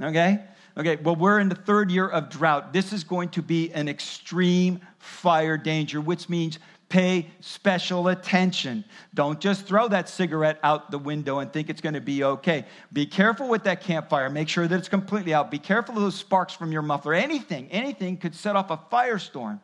Okay? 0.00 0.38
Okay, 0.76 0.96
well, 0.96 1.16
we're 1.16 1.40
in 1.40 1.48
the 1.48 1.56
third 1.56 1.90
year 1.90 2.06
of 2.06 2.28
drought. 2.28 2.72
This 2.72 2.92
is 2.92 3.02
going 3.02 3.30
to 3.30 3.42
be 3.42 3.72
an 3.72 3.88
extreme 3.88 4.80
fire 4.98 5.56
danger, 5.56 6.00
which 6.00 6.28
means 6.28 6.60
Pay 6.88 7.26
special 7.40 8.08
attention. 8.08 8.82
Don't 9.12 9.40
just 9.40 9.66
throw 9.66 9.88
that 9.88 10.08
cigarette 10.08 10.58
out 10.62 10.90
the 10.90 10.98
window 10.98 11.40
and 11.40 11.52
think 11.52 11.68
it's 11.68 11.82
going 11.82 11.94
to 11.94 12.00
be 12.00 12.24
okay. 12.24 12.64
Be 12.92 13.04
careful 13.04 13.48
with 13.48 13.64
that 13.64 13.82
campfire. 13.82 14.30
Make 14.30 14.48
sure 14.48 14.66
that 14.66 14.78
it's 14.78 14.88
completely 14.88 15.34
out. 15.34 15.50
Be 15.50 15.58
careful 15.58 15.96
of 15.96 16.02
those 16.02 16.14
sparks 16.14 16.54
from 16.54 16.72
your 16.72 16.80
muffler. 16.80 17.12
Anything, 17.12 17.68
anything 17.70 18.16
could 18.16 18.34
set 18.34 18.56
off 18.56 18.70
a 18.70 18.78
firestorm. 18.90 19.60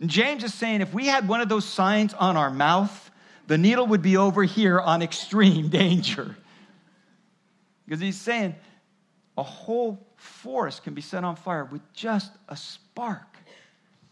And 0.00 0.08
James 0.08 0.42
is 0.42 0.54
saying 0.54 0.80
if 0.80 0.94
we 0.94 1.06
had 1.06 1.28
one 1.28 1.42
of 1.42 1.50
those 1.50 1.66
signs 1.66 2.14
on 2.14 2.36
our 2.36 2.50
mouth, 2.50 3.10
the 3.46 3.58
needle 3.58 3.86
would 3.88 4.02
be 4.02 4.16
over 4.16 4.42
here 4.42 4.80
on 4.80 5.02
extreme 5.02 5.68
danger. 5.68 6.34
Because 7.84 8.00
he's 8.00 8.20
saying 8.20 8.54
a 9.36 9.42
whole 9.42 10.06
forest 10.16 10.82
can 10.82 10.94
be 10.94 11.02
set 11.02 11.24
on 11.24 11.36
fire 11.36 11.66
with 11.66 11.82
just 11.92 12.32
a 12.48 12.56
spark. 12.56 13.36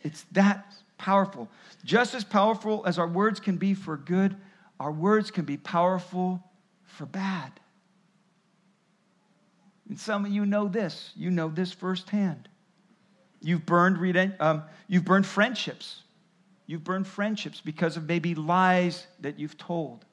It's 0.03 0.25
that 0.33 0.73
powerful. 1.03 1.49
Just 1.85 2.15
as 2.15 2.23
powerful 2.23 2.85
as 2.87 2.97
our 2.97 3.09
words 3.09 3.41
can 3.41 3.57
be 3.57 3.75
for 3.75 3.97
good, 3.97 4.37
our 4.79 4.93
words 4.93 5.33
can 5.33 5.45
be 5.45 5.57
powerful 5.57 6.41
for 6.85 7.07
bad. 7.07 7.51
And 9.89 9.99
some 9.99 10.25
of 10.25 10.31
you 10.31 10.47
know 10.47 10.69
this. 10.69 11.11
You 11.17 11.33
know 11.33 11.49
this 11.49 11.73
firsthand. 11.73 12.49
You've 13.41 13.67
burned, 13.67 14.33
um, 14.39 14.63
you've 14.87 15.05
burned 15.05 15.27
friendships. 15.27 16.03
You've 16.67 16.85
burned 16.85 17.09
friendships 17.09 17.61
because 17.61 17.97
of 17.97 18.07
maybe 18.07 18.37
lies 18.37 19.05
that 19.21 19.41
you've 19.41 19.59
told. 19.59 20.05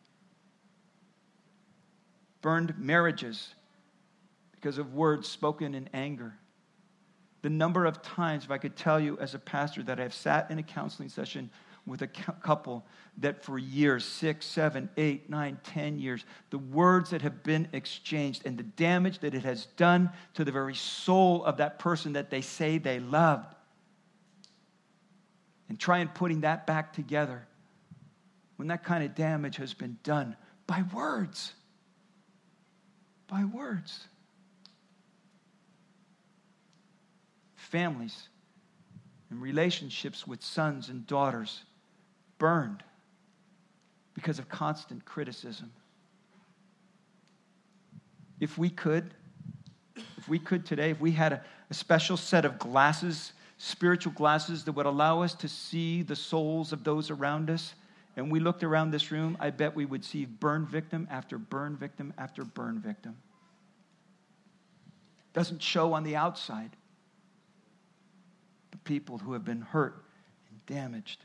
Burned 2.41 2.74
marriages 2.79 3.53
because 4.51 4.79
of 4.79 4.96
words 4.96 5.27
spoken 5.27 5.75
in 5.75 5.88
anger. 5.93 6.34
The 7.41 7.50
number 7.50 7.86
of 7.86 8.01
times, 8.01 8.43
if 8.43 8.51
I 8.51 8.58
could 8.58 8.75
tell 8.75 9.00
you 9.00 9.17
as 9.19 9.34
a 9.34 9.39
pastor, 9.39 9.84
that 9.84 10.00
I've 10.00 10.13
sat 10.13 10.51
in 10.51 10.60
a 10.60 10.63
counseling 10.63 11.10
session 11.10 11.50
with 11.86 12.01
a 12.01 12.08
couple 12.08 12.86
that 13.17 13.43
for 13.43 13.58
years 13.58 14.05
six, 14.05 14.46
seven, 14.46 14.89
eight, 14.98 15.29
nine, 15.29 15.58
ten 15.63 15.98
years 16.00 16.24
the 16.50 16.58
words 16.58 17.10
that 17.10 17.22
have 17.22 17.43
been 17.43 17.67
exchanged 17.74 18.43
and 18.46 18.58
the 18.58 18.63
damage 18.63 19.19
that 19.19 19.34
it 19.34 19.43
has 19.43 19.65
done 19.77 20.12
to 20.36 20.46
the 20.46 20.51
very 20.51 20.75
soul 20.75 21.43
of 21.43 21.58
that 21.58 21.79
person 21.79 22.13
that 22.13 22.29
they 22.29 22.41
say 22.41 22.77
they 22.77 23.00
loved. 23.00 23.55
And 25.67 25.79
try 25.79 26.00
and 26.00 26.13
putting 26.13 26.41
that 26.41 26.65
back 26.65 26.93
together 26.93 27.48
when 28.55 28.67
that 28.69 28.84
kind 28.84 29.03
of 29.03 29.15
damage 29.15 29.58
has 29.58 29.74
been 29.74 29.98
done 30.03 30.36
by 30.67 30.84
words. 30.93 31.53
By 33.27 33.46
words. 33.46 34.08
Families 37.69 38.27
and 39.29 39.41
relationships 39.41 40.27
with 40.27 40.43
sons 40.43 40.89
and 40.89 41.05
daughters 41.07 41.63
burned 42.38 42.83
because 44.13 44.39
of 44.39 44.49
constant 44.49 45.05
criticism. 45.05 45.71
If 48.39 48.57
we 48.57 48.69
could, 48.69 49.13
if 50.17 50.27
we 50.27 50.39
could 50.39 50.65
today, 50.65 50.91
if 50.91 50.99
we 50.99 51.11
had 51.11 51.33
a, 51.33 51.43
a, 51.69 51.73
special 51.73 52.17
set 52.17 52.45
of 52.45 52.57
glasses, 52.57 53.33
spiritual 53.57 54.13
glasses 54.13 54.63
that 54.63 54.71
would 54.71 54.85
allow 54.85 55.21
us 55.21 55.33
to 55.35 55.47
see 55.47 56.01
the 56.01 56.15
souls 56.15 56.71
of 56.73 56.83
those 56.83 57.11
around 57.11 57.49
us, 57.49 57.73
and 58.15 58.31
we 58.31 58.39
looked 58.39 58.63
around 58.63 58.91
this 58.91 59.11
room, 59.11 59.38
I 59.39 59.49
bet 59.49 59.75
we 59.75 59.85
would 59.85 60.03
see 60.03 60.25
burn 60.25 60.65
victim 60.65 61.07
after 61.11 61.38
burn 61.38 61.75
victim 61.77 62.13
after 62.17 62.43
burn 62.43 62.79
victim. 62.79 63.17
Doesn't 65.33 65.61
show 65.61 65.93
on 65.93 66.03
the 66.03 66.15
outside 66.15 66.71
the 68.71 68.77
people 68.77 69.17
who 69.17 69.33
have 69.33 69.45
been 69.45 69.61
hurt 69.61 70.03
and 70.49 70.65
damaged. 70.65 71.23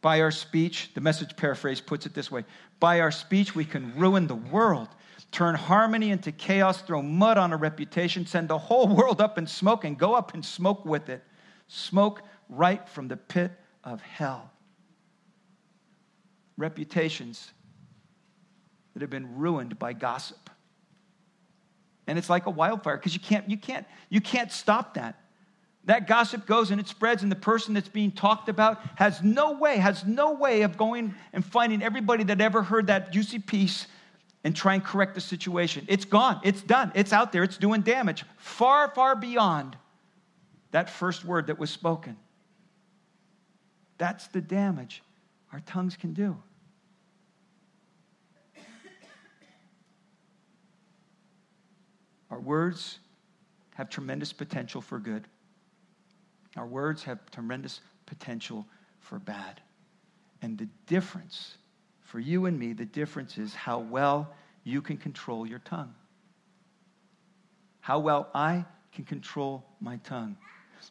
By 0.00 0.20
our 0.20 0.30
speech, 0.30 0.90
the 0.94 1.00
message 1.00 1.34
paraphrase 1.36 1.80
puts 1.80 2.04
it 2.04 2.14
this 2.14 2.30
way 2.30 2.44
by 2.80 3.00
our 3.00 3.10
speech, 3.10 3.54
we 3.54 3.64
can 3.64 3.96
ruin 3.96 4.26
the 4.26 4.34
world, 4.34 4.88
turn 5.32 5.54
harmony 5.54 6.10
into 6.10 6.32
chaos, 6.32 6.82
throw 6.82 7.00
mud 7.00 7.38
on 7.38 7.52
a 7.52 7.56
reputation, 7.56 8.26
send 8.26 8.48
the 8.48 8.58
whole 8.58 8.88
world 8.94 9.22
up 9.22 9.38
in 9.38 9.46
smoke, 9.46 9.84
and 9.84 9.98
go 9.98 10.14
up 10.14 10.34
in 10.34 10.42
smoke 10.42 10.84
with 10.84 11.08
it. 11.08 11.22
Smoke 11.68 12.20
right 12.50 12.86
from 12.88 13.08
the 13.08 13.16
pit 13.16 13.52
of 13.82 14.02
hell. 14.02 14.50
Reputations 16.58 17.52
that 18.92 19.00
have 19.00 19.10
been 19.10 19.38
ruined 19.38 19.78
by 19.78 19.94
gossip. 19.94 20.50
And 22.06 22.18
it's 22.18 22.28
like 22.28 22.44
a 22.44 22.50
wildfire 22.50 22.98
because 22.98 23.14
you 23.14 23.20
can't, 23.20 23.48
you, 23.48 23.56
can't, 23.56 23.86
you 24.10 24.20
can't 24.20 24.52
stop 24.52 24.94
that. 24.94 25.23
That 25.86 26.06
gossip 26.06 26.46
goes 26.46 26.70
and 26.70 26.80
it 26.80 26.88
spreads, 26.88 27.22
and 27.22 27.30
the 27.30 27.36
person 27.36 27.74
that's 27.74 27.88
being 27.88 28.10
talked 28.10 28.48
about 28.48 28.80
has 28.96 29.22
no 29.22 29.52
way, 29.52 29.76
has 29.76 30.04
no 30.04 30.32
way 30.32 30.62
of 30.62 30.78
going 30.78 31.14
and 31.32 31.44
finding 31.44 31.82
everybody 31.82 32.24
that 32.24 32.40
ever 32.40 32.62
heard 32.62 32.86
that 32.86 33.12
juicy 33.12 33.38
piece 33.38 33.86
and 34.44 34.56
try 34.56 34.74
and 34.74 34.84
correct 34.84 35.14
the 35.14 35.20
situation. 35.20 35.84
It's 35.88 36.04
gone, 36.04 36.40
it's 36.42 36.62
done, 36.62 36.92
it's 36.94 37.12
out 37.12 37.32
there, 37.32 37.42
it's 37.42 37.58
doing 37.58 37.82
damage 37.82 38.24
far, 38.36 38.94
far 38.94 39.14
beyond 39.14 39.76
that 40.70 40.88
first 40.90 41.24
word 41.24 41.48
that 41.48 41.58
was 41.58 41.70
spoken. 41.70 42.16
That's 43.98 44.26
the 44.28 44.40
damage 44.40 45.02
our 45.52 45.60
tongues 45.60 45.96
can 45.96 46.14
do. 46.14 46.36
Our 52.30 52.40
words 52.40 52.98
have 53.74 53.88
tremendous 53.88 54.32
potential 54.32 54.80
for 54.80 54.98
good. 54.98 55.28
Our 56.56 56.66
words 56.66 57.02
have 57.04 57.18
tremendous 57.30 57.80
potential 58.06 58.66
for 59.00 59.18
bad. 59.18 59.60
And 60.42 60.58
the 60.58 60.68
difference, 60.86 61.56
for 62.02 62.20
you 62.20 62.46
and 62.46 62.58
me, 62.58 62.72
the 62.72 62.84
difference 62.84 63.38
is 63.38 63.54
how 63.54 63.78
well 63.78 64.32
you 64.62 64.80
can 64.82 64.96
control 64.96 65.46
your 65.46 65.58
tongue. 65.60 65.94
How 67.80 67.98
well 67.98 68.28
I 68.34 68.64
can 68.92 69.04
control 69.04 69.64
my 69.80 69.96
tongue. 69.98 70.36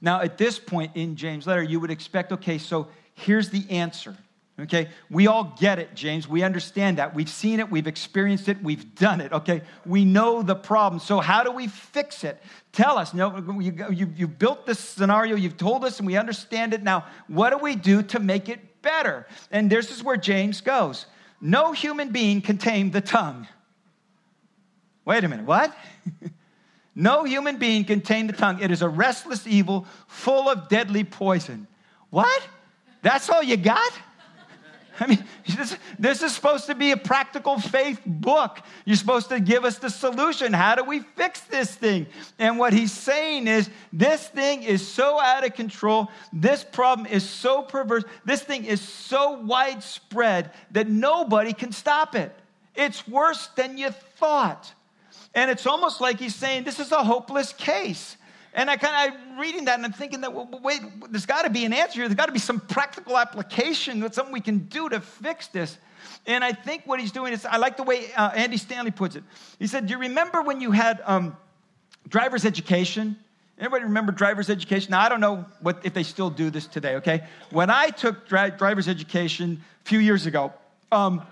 Now, 0.01 0.21
at 0.21 0.37
this 0.37 0.59
point 0.59 0.91
in 0.95 1.15
James' 1.15 1.47
letter, 1.47 1.63
you 1.63 1.79
would 1.79 1.91
expect 1.91 2.31
okay, 2.31 2.57
so 2.57 2.87
here's 3.13 3.49
the 3.49 3.69
answer. 3.69 4.15
Okay, 4.59 4.89
we 5.09 5.25
all 5.25 5.55
get 5.59 5.79
it, 5.79 5.95
James. 5.95 6.27
We 6.27 6.43
understand 6.43 6.99
that. 6.99 7.15
We've 7.15 7.29
seen 7.29 7.59
it, 7.59 7.71
we've 7.71 7.87
experienced 7.87 8.47
it, 8.47 8.61
we've 8.61 8.93
done 8.93 9.19
it. 9.19 9.31
Okay, 9.31 9.63
we 9.83 10.05
know 10.05 10.43
the 10.43 10.53
problem. 10.53 10.99
So, 10.99 11.19
how 11.19 11.43
do 11.43 11.51
we 11.51 11.67
fix 11.67 12.23
it? 12.23 12.39
Tell 12.71 12.99
us. 12.99 13.15
No, 13.15 13.59
you, 13.59 13.73
you, 13.91 14.13
you 14.15 14.27
built 14.27 14.67
this 14.67 14.77
scenario, 14.77 15.35
you've 15.35 15.57
told 15.57 15.83
us, 15.83 15.97
and 15.97 16.05
we 16.05 16.17
understand 16.17 16.75
it. 16.75 16.83
Now, 16.83 17.05
what 17.27 17.49
do 17.49 17.57
we 17.57 17.75
do 17.75 18.03
to 18.03 18.19
make 18.19 18.47
it 18.47 18.81
better? 18.83 19.25
And 19.49 19.71
this 19.71 19.89
is 19.89 20.03
where 20.03 20.17
James 20.17 20.61
goes 20.61 21.07
No 21.41 21.71
human 21.71 22.11
being 22.11 22.39
can 22.39 22.59
tame 22.59 22.91
the 22.91 23.01
tongue. 23.01 23.47
Wait 25.03 25.23
a 25.23 25.27
minute, 25.27 25.47
what? 25.47 25.75
no 26.95 27.23
human 27.23 27.57
being 27.57 27.85
can 27.85 28.01
tame 28.01 28.27
the 28.27 28.33
tongue. 28.33 28.61
It 28.61 28.69
is 28.69 28.83
a 28.83 28.87
restless 28.87 29.47
evil 29.47 29.87
full 30.07 30.47
of 30.47 30.69
deadly 30.69 31.03
poison. 31.03 31.65
What? 32.11 32.47
That's 33.01 33.29
all 33.29 33.41
you 33.41 33.57
got? 33.57 33.91
I 34.99 35.07
mean, 35.07 35.23
this, 35.47 35.75
this, 35.97 36.21
is 36.21 36.35
supposed 36.35 36.67
to 36.67 36.75
be 36.75 36.91
a 36.91 36.97
practical 36.97 37.59
faith 37.59 37.99
book. 38.05 38.59
You're 38.85 38.95
supposed 38.95 39.29
to 39.29 39.39
give 39.39 39.65
us 39.65 39.79
the 39.79 39.89
solution. 39.89 40.53
How 40.53 40.75
do 40.75 40.83
we 40.83 40.99
fix 40.99 41.41
this 41.41 41.73
thing? 41.73 42.05
And 42.37 42.59
what 42.59 42.73
he's 42.73 42.91
saying 42.91 43.47
is 43.47 43.69
this 43.91 44.27
thing 44.27 44.61
is 44.61 44.87
so 44.87 45.19
out 45.19 45.45
of 45.45 45.55
control. 45.55 46.09
This 46.31 46.63
problem 46.63 47.07
is 47.07 47.27
so 47.27 47.63
perverse. 47.63 48.03
This 48.23 48.43
thing 48.43 48.65
is 48.65 48.81
so 48.81 49.39
widespread 49.39 50.51
that 50.71 50.87
nobody 50.87 51.53
can 51.53 51.71
stop 51.71 52.15
it. 52.15 52.31
It's 52.75 53.07
worse 53.07 53.47
than 53.55 53.77
you 53.77 53.89
thought. 53.89 54.73
And 55.33 55.49
it's 55.49 55.65
almost 55.65 56.01
like 56.01 56.19
he's 56.19 56.35
saying 56.35 56.65
this 56.65 56.79
is 56.79 56.91
a 56.91 57.03
hopeless 57.03 57.53
case. 57.53 58.17
And 58.55 58.69
I 58.69 58.77
kind 58.77 59.13
of 59.13 59.19
I'm 59.19 59.39
reading 59.39 59.65
that 59.65 59.75
and 59.75 59.85
I'm 59.85 59.93
thinking 59.93 60.21
that 60.21 60.33
well, 60.33 60.47
wait, 60.63 60.81
there's 61.09 61.25
got 61.25 61.43
to 61.43 61.49
be 61.49 61.65
an 61.65 61.73
answer 61.73 61.95
here. 61.95 62.07
There's 62.07 62.17
got 62.17 62.27
to 62.27 62.31
be 62.31 62.39
some 62.39 62.59
practical 62.59 63.17
application. 63.17 63.99
Something 64.11 64.31
we 64.33 64.41
can 64.41 64.59
do 64.59 64.89
to 64.89 64.99
fix 64.99 65.47
this. 65.47 65.77
And 66.27 66.43
I 66.43 66.53
think 66.53 66.83
what 66.85 66.99
he's 66.99 67.11
doing 67.11 67.33
is 67.33 67.45
I 67.45 67.57
like 67.57 67.77
the 67.77 67.83
way 67.83 68.11
uh, 68.15 68.29
Andy 68.35 68.57
Stanley 68.57 68.91
puts 68.91 69.15
it. 69.15 69.23
He 69.57 69.67
said, 69.67 69.87
"Do 69.87 69.93
you 69.93 69.99
remember 69.99 70.41
when 70.41 70.61
you 70.61 70.71
had 70.71 71.01
um, 71.05 71.35
driver's 72.07 72.45
education?" 72.45 73.17
Everybody 73.57 73.83
remember 73.83 74.11
driver's 74.11 74.49
education? 74.49 74.91
Now 74.91 75.01
I 75.01 75.09
don't 75.09 75.19
know 75.19 75.45
what 75.61 75.79
if 75.83 75.93
they 75.93 76.03
still 76.03 76.29
do 76.29 76.49
this 76.49 76.67
today. 76.67 76.95
Okay, 76.95 77.23
when 77.51 77.69
I 77.69 77.89
took 77.89 78.27
dri- 78.27 78.51
driver's 78.51 78.87
education 78.87 79.63
a 79.83 79.87
few 79.87 79.99
years 79.99 80.25
ago. 80.25 80.53
Um, 80.91 81.25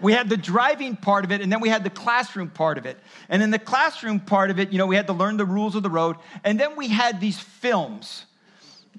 we 0.00 0.12
had 0.12 0.28
the 0.28 0.36
driving 0.36 0.96
part 0.96 1.24
of 1.24 1.32
it, 1.32 1.40
and 1.40 1.50
then 1.50 1.60
we 1.60 1.68
had 1.68 1.84
the 1.84 1.90
classroom 1.90 2.50
part 2.50 2.78
of 2.78 2.86
it. 2.86 2.98
And 3.28 3.42
in 3.42 3.50
the 3.50 3.58
classroom 3.58 4.20
part 4.20 4.50
of 4.50 4.58
it, 4.58 4.70
you 4.72 4.78
know, 4.78 4.86
we 4.86 4.96
had 4.96 5.06
to 5.08 5.12
learn 5.12 5.36
the 5.36 5.44
rules 5.44 5.74
of 5.74 5.82
the 5.82 5.90
road. 5.90 6.16
And 6.44 6.58
then 6.58 6.76
we 6.76 6.88
had 6.88 7.20
these 7.20 7.38
films. 7.38 8.24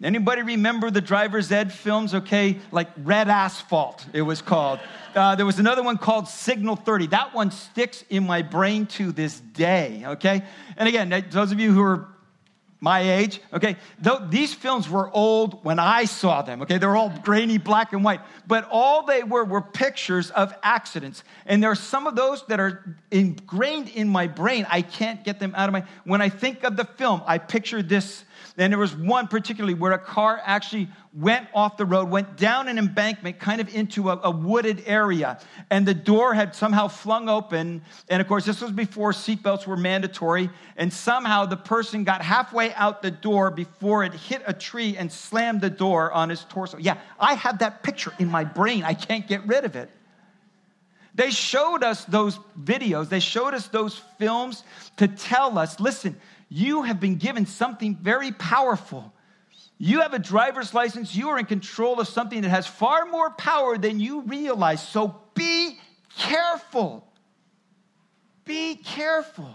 Anybody 0.01 0.43
remember 0.43 0.89
the 0.89 1.01
driver's 1.01 1.51
ed 1.51 1.73
films? 1.73 2.13
Okay, 2.13 2.59
like 2.71 2.88
Red 2.97 3.27
Asphalt, 3.27 4.05
it 4.13 4.21
was 4.21 4.41
called. 4.41 4.79
Uh, 5.13 5.35
there 5.35 5.45
was 5.45 5.59
another 5.59 5.83
one 5.83 5.97
called 5.97 6.29
Signal 6.29 6.77
30. 6.77 7.07
That 7.07 7.33
one 7.33 7.51
sticks 7.51 8.05
in 8.09 8.25
my 8.25 8.41
brain 8.41 8.85
to 8.88 9.12
this 9.12 9.39
day, 9.39 10.03
okay? 10.05 10.43
And 10.77 10.88
again, 10.88 11.25
those 11.31 11.51
of 11.51 11.59
you 11.59 11.73
who 11.73 11.81
are 11.81 12.07
my 12.82 13.02
age, 13.02 13.42
okay? 13.52 13.76
Though 14.00 14.26
these 14.30 14.54
films 14.54 14.89
were 14.89 15.10
old 15.12 15.63
when 15.65 15.80
I 15.80 16.06
saw 16.06 16.42
them, 16.42 16.62
okay? 16.62 16.78
They're 16.78 16.96
all 16.96 17.13
grainy 17.24 17.58
black 17.58 17.92
and 17.92 18.04
white, 18.04 18.22
but 18.48 18.68
all 18.72 19.06
they 19.06 19.24
were 19.24 19.44
were 19.44 19.62
pictures 19.62 20.32
of 20.32 20.54
accidents. 20.63 21.24
And 21.46 21.62
there 21.62 21.72
are 21.72 21.76
some 21.76 22.08
of 22.08 22.15
those 22.15 22.46
that 22.48 22.60
are 22.60 22.98
ingrained 23.12 23.89
in 23.89 24.08
my 24.08 24.28
brain. 24.28 24.65
I 24.70 24.82
can't 24.82 25.24
get 25.24 25.39
them 25.39 25.54
out 25.56 25.68
of 25.68 25.74
my 25.74 25.84
When 26.06 26.22
I 26.22 26.30
think 26.30 26.63
of 26.63 26.78
the 26.78 26.86
film, 26.86 27.22
I 27.26 27.38
picture 27.38 27.82
this 27.84 28.24
and 28.60 28.74
there 28.74 28.80
was 28.80 28.96
one 28.96 29.28
particularly 29.28 29.74
where 29.74 29.94
a 29.94 30.00
car 30.00 30.42
actually 30.44 30.89
went 31.13 31.48
off 31.54 31.78
the 31.78 31.86
road, 31.86 32.10
went 32.10 32.36
down 32.36 32.68
an 32.68 32.78
embankment, 32.78 33.39
kind 33.39 33.62
of 33.62 33.74
into 33.74 34.10
a, 34.10 34.20
a, 34.24 34.32
wooded 34.32 34.84
area. 34.86 35.39
And 35.70 35.88
the 35.88 35.94
door 35.94 36.34
had 36.34 36.54
somehow 36.54 36.88
flung 36.88 37.30
open. 37.30 37.82
And 38.10 38.22
of 38.22 38.28
course, 38.28 38.46
this 38.46 38.62
was 38.62 38.72
before 38.72 39.12
seatbelts 39.12 39.65
were 39.65 39.78
mandatory. 39.78 40.50
And 40.76 40.92
somehow 40.92 41.46
the 41.46 41.58
person 41.58 42.04
got 42.04 42.22
halfway 42.22 42.68
out 42.75 43.01
the 43.01 43.12
door 43.12 43.51
before 43.51 44.03
it 44.03 44.13
hit 44.13 44.41
a 44.45 44.53
tree 44.53 44.97
and 44.97 45.12
slammed 45.12 45.62
the 45.62 45.69
door 45.69 46.12
on 46.12 46.29
his 46.29 46.43
torso. 46.45 46.77
Yeah, 46.77 46.97
I 47.19 47.36
have 47.36 47.60
that 47.60 47.84
picture 47.84 48.13
in 48.19 48.29
my 48.29 48.43
brain. 48.43 48.84
I 48.84 48.93
can't 48.93 49.27
get 49.27 49.45
rid 49.45 49.65
of 49.65 49.75
it. 49.75 49.89
They 51.15 51.32
showed 51.32 51.84
us 51.84 52.05
those 52.05 52.38
videos, 52.62 53.10
they 53.10 53.19
showed 53.19 53.53
us 53.53 53.67
those 53.67 54.01
films 54.17 54.63
to 54.97 55.08
tell 55.08 55.58
us 55.58 55.79
listen, 55.79 56.15
you 56.49 56.84
have 56.84 56.99
been 56.99 57.15
given 57.15 57.45
something 57.45 57.95
very 57.95 58.32
powerful. 58.32 59.13
You 59.77 60.01
have 60.01 60.13
a 60.13 60.19
driver's 60.19 60.73
license. 60.73 61.15
You 61.15 61.29
are 61.29 61.39
in 61.39 61.45
control 61.45 62.01
of 62.01 62.08
something 62.08 62.41
that 62.41 62.49
has 62.49 62.67
far 62.67 63.05
more 63.05 63.29
power 63.29 63.77
than 63.77 63.99
you 63.99 64.21
realize. 64.21 64.86
So 64.86 65.15
be 65.36 65.79
careful. 66.17 67.08
Be 68.43 68.75
careful. 68.75 69.49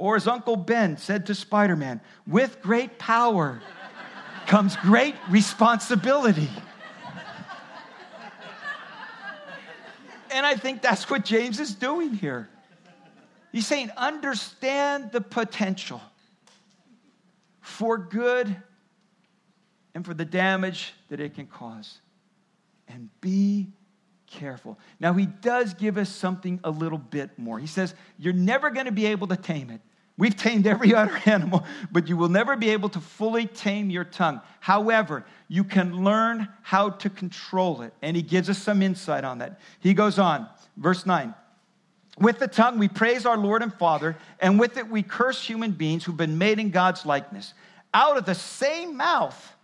Or 0.00 0.16
as 0.16 0.26
Uncle 0.26 0.56
Ben 0.56 0.96
said 0.96 1.26
to 1.26 1.34
Spider 1.34 1.76
Man, 1.76 2.00
with 2.26 2.62
great 2.62 2.98
power 2.98 3.60
comes 4.46 4.74
great 4.76 5.14
responsibility. 5.28 6.48
And 10.30 10.46
I 10.46 10.56
think 10.56 10.80
that's 10.80 11.10
what 11.10 11.26
James 11.26 11.60
is 11.60 11.74
doing 11.74 12.14
here. 12.14 12.48
He's 13.52 13.66
saying, 13.66 13.90
understand 13.94 15.12
the 15.12 15.20
potential 15.20 16.00
for 17.60 17.98
good 17.98 18.56
and 19.94 20.06
for 20.06 20.14
the 20.14 20.24
damage 20.24 20.94
that 21.10 21.20
it 21.20 21.34
can 21.34 21.46
cause. 21.46 22.00
And 22.88 23.10
be 23.20 23.66
careful. 24.26 24.78
Now, 24.98 25.12
he 25.12 25.26
does 25.26 25.74
give 25.74 25.98
us 25.98 26.08
something 26.08 26.58
a 26.64 26.70
little 26.70 26.96
bit 26.96 27.38
more. 27.38 27.58
He 27.58 27.66
says, 27.66 27.94
You're 28.18 28.32
never 28.32 28.70
going 28.70 28.86
to 28.86 28.92
be 28.92 29.04
able 29.04 29.26
to 29.26 29.36
tame 29.36 29.68
it. 29.68 29.82
We've 30.20 30.36
tamed 30.36 30.66
every 30.66 30.94
other 31.00 31.18
animal, 31.24 31.64
but 31.90 32.06
you 32.06 32.16
will 32.16 32.28
never 32.28 32.54
be 32.54 32.70
able 32.70 32.90
to 32.90 33.00
fully 33.00 33.46
tame 33.46 33.88
your 33.88 34.04
tongue. 34.04 34.42
However, 34.60 35.24
you 35.48 35.64
can 35.64 36.04
learn 36.04 36.46
how 36.60 36.90
to 36.90 37.08
control 37.08 37.80
it. 37.80 37.94
And 38.02 38.14
he 38.14 38.22
gives 38.22 38.50
us 38.50 38.58
some 38.58 38.82
insight 38.82 39.24
on 39.24 39.38
that. 39.38 39.58
He 39.80 39.94
goes 39.94 40.18
on, 40.18 40.46
verse 40.76 41.06
9. 41.06 41.34
With 42.18 42.38
the 42.38 42.48
tongue, 42.48 42.78
we 42.78 42.86
praise 42.86 43.24
our 43.24 43.38
Lord 43.38 43.62
and 43.62 43.72
Father, 43.72 44.14
and 44.40 44.60
with 44.60 44.76
it, 44.76 44.90
we 44.90 45.02
curse 45.02 45.42
human 45.42 45.70
beings 45.70 46.04
who've 46.04 46.16
been 46.16 46.36
made 46.36 46.58
in 46.58 46.70
God's 46.70 47.06
likeness. 47.06 47.54
Out 47.94 48.18
of 48.18 48.26
the 48.26 48.34
same 48.34 48.98
mouth 48.98 49.56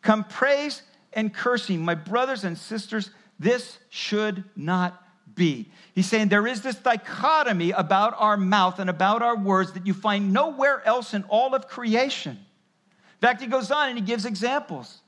come 0.00 0.22
praise 0.22 0.82
and 1.12 1.34
cursing. 1.34 1.84
My 1.84 1.96
brothers 1.96 2.44
and 2.44 2.56
sisters, 2.56 3.10
this 3.40 3.78
should 3.90 4.44
not 4.54 5.03
be. 5.34 5.70
He's 5.94 6.06
saying 6.06 6.28
there 6.28 6.46
is 6.46 6.62
this 6.62 6.76
dichotomy 6.76 7.70
about 7.70 8.14
our 8.18 8.36
mouth 8.36 8.78
and 8.78 8.90
about 8.90 9.22
our 9.22 9.36
words 9.36 9.72
that 9.72 9.86
you 9.86 9.94
find 9.94 10.32
nowhere 10.32 10.82
else 10.84 11.14
in 11.14 11.24
all 11.24 11.54
of 11.54 11.68
creation. 11.68 12.32
In 12.32 13.28
fact, 13.28 13.40
he 13.40 13.46
goes 13.46 13.70
on 13.70 13.88
and 13.88 13.98
he 13.98 14.04
gives 14.04 14.24
examples. 14.24 15.00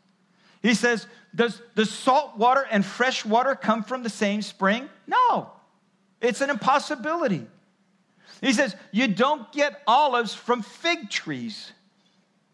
He 0.62 0.74
says, 0.74 1.06
Does, 1.34 1.60
the 1.74 1.84
salt 1.84 2.36
water 2.36 2.66
and 2.70 2.84
fresh 2.84 3.24
water 3.24 3.54
come 3.54 3.82
from 3.82 4.02
the 4.02 4.10
same 4.10 4.42
spring? 4.42 4.88
No. 5.06 5.50
It's 6.20 6.40
an 6.40 6.50
impossibility. 6.50 7.46
He 8.40 8.52
says, 8.52 8.74
You 8.92 9.08
don't 9.08 9.50
get 9.52 9.82
olives 9.86 10.34
from 10.34 10.62
fig 10.62 11.10
trees, 11.10 11.72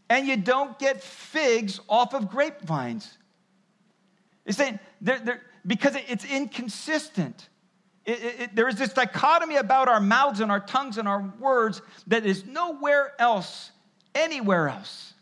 and 0.09 0.27
you 0.27 0.37
don't 0.37 0.79
get 0.79 1.03
figs 1.03 1.81
off 1.89 2.15
of 2.15 2.29
grapevines. 2.29 3.17
He's 4.45 4.57
saying, 4.57 4.79
they're, 5.01 5.21
they're, 5.21 5.43
because 5.67 5.97
it's 6.09 6.25
inconsistent. 6.25 7.49
It, 8.05 8.23
it, 8.23 8.41
it, 8.41 8.55
there 8.57 8.69
is 8.69 8.77
this 8.77 8.93
dichotomy 8.93 9.57
about 9.57 9.89
our 9.89 10.01
mouths 10.01 10.41
and 10.41 10.51
our 10.51 10.61
tongues 10.61 10.99
and 10.99 11.07
our 11.07 11.33
words 11.39 11.81
that 12.09 12.27
is 12.27 12.45
nowhere 12.45 13.13
else, 13.19 13.71
anywhere 14.15 14.69
else. 14.69 15.15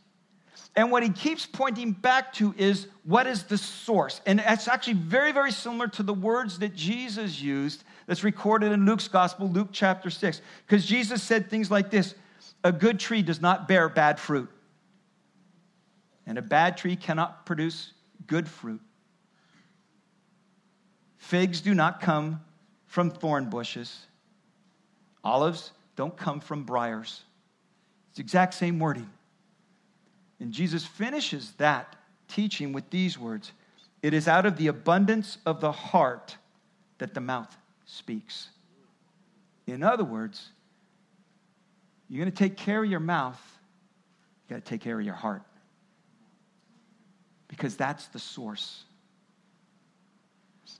And 0.77 0.91
what 0.91 1.03
he 1.03 1.11
keeps 1.11 1.47
pointing 1.47 1.93
back 1.93 2.33
to 2.35 2.55
is 2.57 2.87
what 3.05 3.27
is 3.27 3.43
the 3.45 3.59
source? 3.59 4.21
And 4.25 4.41
it's 4.45 4.69
actually 4.69 4.95
very, 4.95 5.33
very 5.33 5.53
similar 5.53 5.89
to 5.89 6.03
the 6.03 6.15
words 6.15 6.61
that 6.61 6.75
Jesus 6.75 7.41
used 7.41 7.85
that's 8.07 8.25
recorded 8.25 8.73
in 8.73 8.87
Luke's 8.87 9.09
gospel, 9.09 9.49
Luke 9.49 9.69
chapter 9.73 10.11
6. 10.11 10.41
Because 10.67 10.87
Jesus 10.87 11.23
said 11.23 11.51
things 11.51 11.71
like 11.71 11.91
this 11.91 12.15
A 12.65 12.73
good 12.73 12.99
tree 12.99 13.21
does 13.21 13.41
not 13.41 13.69
bear 13.69 13.89
bad 13.89 14.19
fruit, 14.19 14.49
and 16.25 16.39
a 16.39 16.43
bad 16.43 16.77
tree 16.77 16.97
cannot 16.97 17.45
produce 17.45 17.93
good 18.27 18.49
fruit. 18.49 18.81
Figs 21.19 21.61
do 21.61 21.75
not 21.75 22.01
come 22.01 22.41
from 22.91 23.09
thorn 23.09 23.49
bushes, 23.49 24.05
olives 25.23 25.71
don't 25.95 26.17
come 26.17 26.41
from 26.41 26.65
briars. 26.65 27.23
It's 28.09 28.17
the 28.17 28.23
exact 28.23 28.53
same 28.53 28.81
wording. 28.81 29.09
And 30.41 30.51
Jesus 30.53 30.85
finishes 30.85 31.53
that 31.59 31.95
teaching 32.27 32.73
with 32.73 32.91
these 32.91 33.17
words 33.17 33.53
It 34.03 34.13
is 34.13 34.27
out 34.27 34.45
of 34.45 34.57
the 34.57 34.67
abundance 34.67 35.39
of 35.47 35.61
the 35.61 35.71
heart 35.71 36.37
that 36.99 37.15
the 37.15 37.21
mouth 37.21 37.57
speaks. 37.87 38.49
In 39.69 39.85
other 39.85 40.05
words, 40.05 40.49
you're 42.09 42.25
going 42.25 42.33
to 42.33 42.37
take 42.37 42.57
care 42.57 42.83
of 42.83 42.91
your 42.91 42.99
mouth, 42.99 43.41
you 44.49 44.57
got 44.57 44.65
to 44.65 44.69
take 44.69 44.81
care 44.81 44.99
of 44.99 45.07
your 45.07 45.15
heart. 45.15 45.43
Because 47.47 47.77
that's 47.77 48.09
the 48.09 48.19
source. 48.19 48.83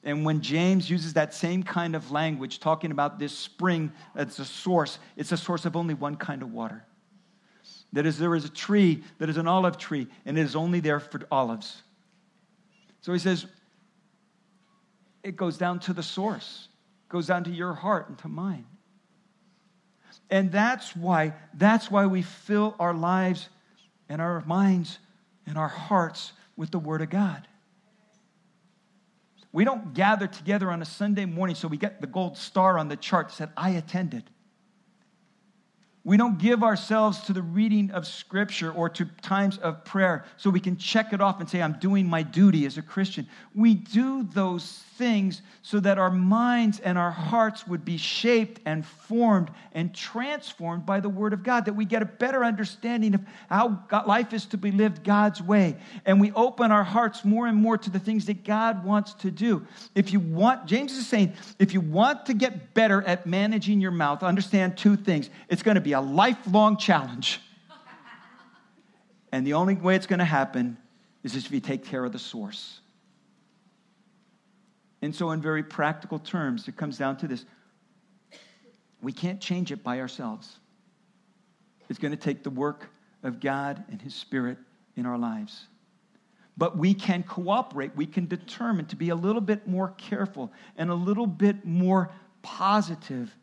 And 0.03 0.25
when 0.25 0.41
James 0.41 0.89
uses 0.89 1.13
that 1.15 1.35
same 1.35 1.63
kind 1.63 1.95
of 1.95 2.11
language, 2.11 2.59
talking 2.61 2.91
about 2.91 3.19
this 3.19 3.37
spring 3.37 3.93
that's 4.15 4.39
a 4.39 4.45
source, 4.45 4.99
it's 5.17 5.33
a 5.33 5.37
source 5.37 5.67
of 5.67 5.77
only 5.77 5.95
one 5.95 6.17
kind 6.17 6.43
of 6.43 6.53
water. 6.53 6.85
That 7.93 8.07
is, 8.07 8.19
there 8.19 8.35
is 8.35 8.45
a 8.45 8.51
tree 8.51 9.03
that 9.19 9.29
is 9.29 9.37
an 9.37 9.47
olive 9.47 9.77
tree, 9.77 10.07
and 10.25 10.39
it 10.39 10.43
is 10.43 10.57
only 10.57 10.81
there 10.81 11.01
for 11.01 11.21
olives. 11.31 11.83
So 13.03 13.13
he 13.13 13.19
says, 13.19 13.47
it 15.23 15.37
goes 15.37 15.59
down 15.59 15.81
to 15.81 15.93
the 15.93 16.03
source 16.03 16.69
goes 17.11 17.27
down 17.27 17.45
to 17.45 17.51
your 17.51 17.75
heart 17.75 18.09
and 18.09 18.17
to 18.19 18.29
mine. 18.29 18.65
And 20.31 20.51
that's 20.51 20.97
why, 20.97 21.35
that's 21.53 21.91
why 21.91 22.07
we 22.07 22.23
fill 22.23 22.75
our 22.79 22.95
lives 22.95 23.49
and 24.09 24.23
our 24.23 24.43
minds 24.47 24.99
and 25.47 25.59
our 25.59 25.69
hearts 25.69 26.33
with 26.57 26.71
the 26.71 26.79
Word 26.79 27.03
of 27.03 27.11
God. 27.11 27.47
We 29.53 29.65
don't 29.65 29.95
gather 29.95 30.27
together 30.27 30.71
on 30.71 30.81
a 30.81 30.85
Sunday 30.85 31.25
morning 31.25 31.57
so 31.57 31.67
we 31.67 31.77
get 31.77 32.01
the 32.01 32.07
gold 32.07 32.37
star 32.37 32.79
on 32.79 32.89
the 32.89 32.97
chart 32.97 33.29
that 33.29 33.35
said, 33.35 33.51
I 33.57 33.71
attended. 33.71 34.31
We 36.03 36.17
don't 36.17 36.39
give 36.39 36.63
ourselves 36.63 37.21
to 37.23 37.35
the 37.35 37.43
reading 37.43 37.91
of 37.91 38.07
Scripture 38.07 38.73
or 38.73 38.89
to 38.91 39.05
times 39.21 39.59
of 39.59 39.85
prayer 39.85 40.25
so 40.39 40.49
we 40.49 40.61
can 40.61 40.79
check 40.79 41.13
it 41.13 41.21
off 41.21 41.41
and 41.41 41.51
say, 41.51 41.61
I'm 41.61 41.79
doing 41.79 42.09
my 42.09 42.23
duty 42.23 42.65
as 42.65 42.79
a 42.79 42.83
Christian. 42.83 43.27
We 43.55 43.75
do 43.75 44.23
those 44.23 44.83
things 44.97 45.43
so 45.63 45.81
that 45.81 45.99
our 45.99 46.11
minds 46.11 46.79
and 46.81 46.99
our 46.99 47.11
hearts 47.11 47.67
would 47.67 47.85
be 47.85 47.97
shaped 47.97 48.61
and 48.67 48.85
formed 48.85 49.51
and 49.73 49.95
transformed 49.95 50.85
by 50.85 51.01
the 51.01 51.09
Word 51.09 51.33
of 51.33 51.43
God, 51.43 51.65
that 51.67 51.75
we 51.75 51.85
get 51.85 52.03
a 52.03 52.07
better 52.07 52.45
understanding 52.45 53.15
of 53.15 53.23
how 53.49 53.83
life 54.07 54.33
is 54.33 54.47
to 54.47 54.59
be 54.59 54.71
lived 54.73 55.05
God's 55.05 55.43
way. 55.43 55.77
And 56.07 56.21
we 56.21 56.33
open 56.33 56.71
our 56.71 56.85
hearts 56.85 57.25
more 57.25 57.47
and 57.47 57.57
more 57.57 57.79
to 57.79 57.91
the 57.91 57.99
things 57.99 58.27
that 58.27 58.45
God 58.45 58.85
wants 58.85 59.15
to 59.15 59.31
do. 59.31 59.67
If 59.95 60.13
you 60.13 60.21
want, 60.21 60.67
James 60.67 60.93
is 60.93 61.07
saying, 61.07 61.35
if 61.59 61.73
you 61.75 61.81
want 61.81 62.27
to 62.27 62.35
get 62.35 62.75
better 62.75 63.03
at 63.03 63.27
managing 63.27 63.81
your 63.81 63.91
mouth, 63.91 64.23
understand 64.23 64.77
two 64.77 64.97
things. 64.97 65.31
It's 65.49 65.63
going 65.63 65.77
to 65.77 65.81
be 65.81 65.90
be 65.91 65.95
a 65.95 66.01
lifelong 66.01 66.77
challenge. 66.77 67.41
and 69.33 69.45
the 69.45 69.55
only 69.55 69.75
way 69.75 69.97
it's 69.97 70.07
going 70.07 70.21
to 70.21 70.25
happen 70.25 70.77
is 71.25 71.35
if 71.35 71.51
you 71.51 71.59
take 71.59 71.85
care 71.85 72.05
of 72.05 72.13
the 72.13 72.19
source. 72.19 72.81
And 75.03 75.13
so, 75.13 75.33
in 75.33 75.41
very 75.41 75.65
practical 75.65 76.21
terms, 76.21 76.69
it 76.69 76.77
comes 76.77 76.97
down 76.97 77.17
to 77.19 77.27
this 77.27 77.45
we 79.03 79.13
can't 79.13 79.41
change 79.41 79.73
it 79.73 79.83
by 79.83 79.99
ourselves. 79.99 80.59
It's 81.89 81.99
going 81.99 82.13
to 82.13 82.23
take 82.29 82.45
the 82.45 82.51
work 82.51 82.89
of 83.25 83.41
God 83.41 83.83
and 83.91 84.01
His 84.01 84.15
Spirit 84.15 84.59
in 84.95 85.07
our 85.07 85.19
lives. 85.19 85.67
But 86.57 86.77
we 86.77 86.95
can 86.95 87.25
cooperate, 87.25 87.97
we 87.97 88.07
can 88.07 88.27
determine 88.27 88.87
to 88.87 88.97
be 88.97 89.09
a 89.09 89.17
little 89.17 89.41
bit 89.41 89.67
more 89.67 89.95
careful 89.97 90.53
and 90.77 90.91
a 90.91 90.95
little 90.95 91.27
bit 91.27 91.65
more 91.65 92.11
positive 92.43 93.35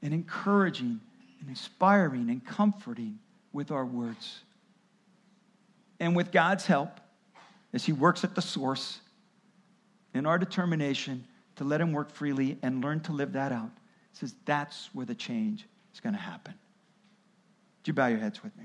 and 0.00 0.14
encouraging 0.14 1.00
and 1.40 1.48
inspiring 1.48 2.30
and 2.30 2.44
comforting 2.44 3.18
with 3.52 3.70
our 3.70 3.84
words. 3.84 4.40
And 5.98 6.14
with 6.14 6.32
God's 6.32 6.66
help, 6.66 7.00
as 7.72 7.84
He 7.84 7.92
works 7.92 8.24
at 8.24 8.34
the 8.34 8.42
source, 8.42 9.00
in 10.14 10.26
our 10.26 10.38
determination 10.38 11.24
to 11.56 11.64
let 11.64 11.80
Him 11.80 11.92
work 11.92 12.10
freely 12.10 12.58
and 12.62 12.82
learn 12.82 13.00
to 13.00 13.12
live 13.12 13.32
that 13.32 13.52
out, 13.52 13.70
says 14.12 14.34
that's 14.44 14.90
where 14.92 15.06
the 15.06 15.14
change 15.14 15.66
is 15.92 16.00
going 16.00 16.14
to 16.14 16.20
happen. 16.20 16.54
Do 17.82 17.90
you 17.90 17.94
bow 17.94 18.08
your 18.08 18.18
heads 18.18 18.42
with 18.42 18.56
me? 18.56 18.64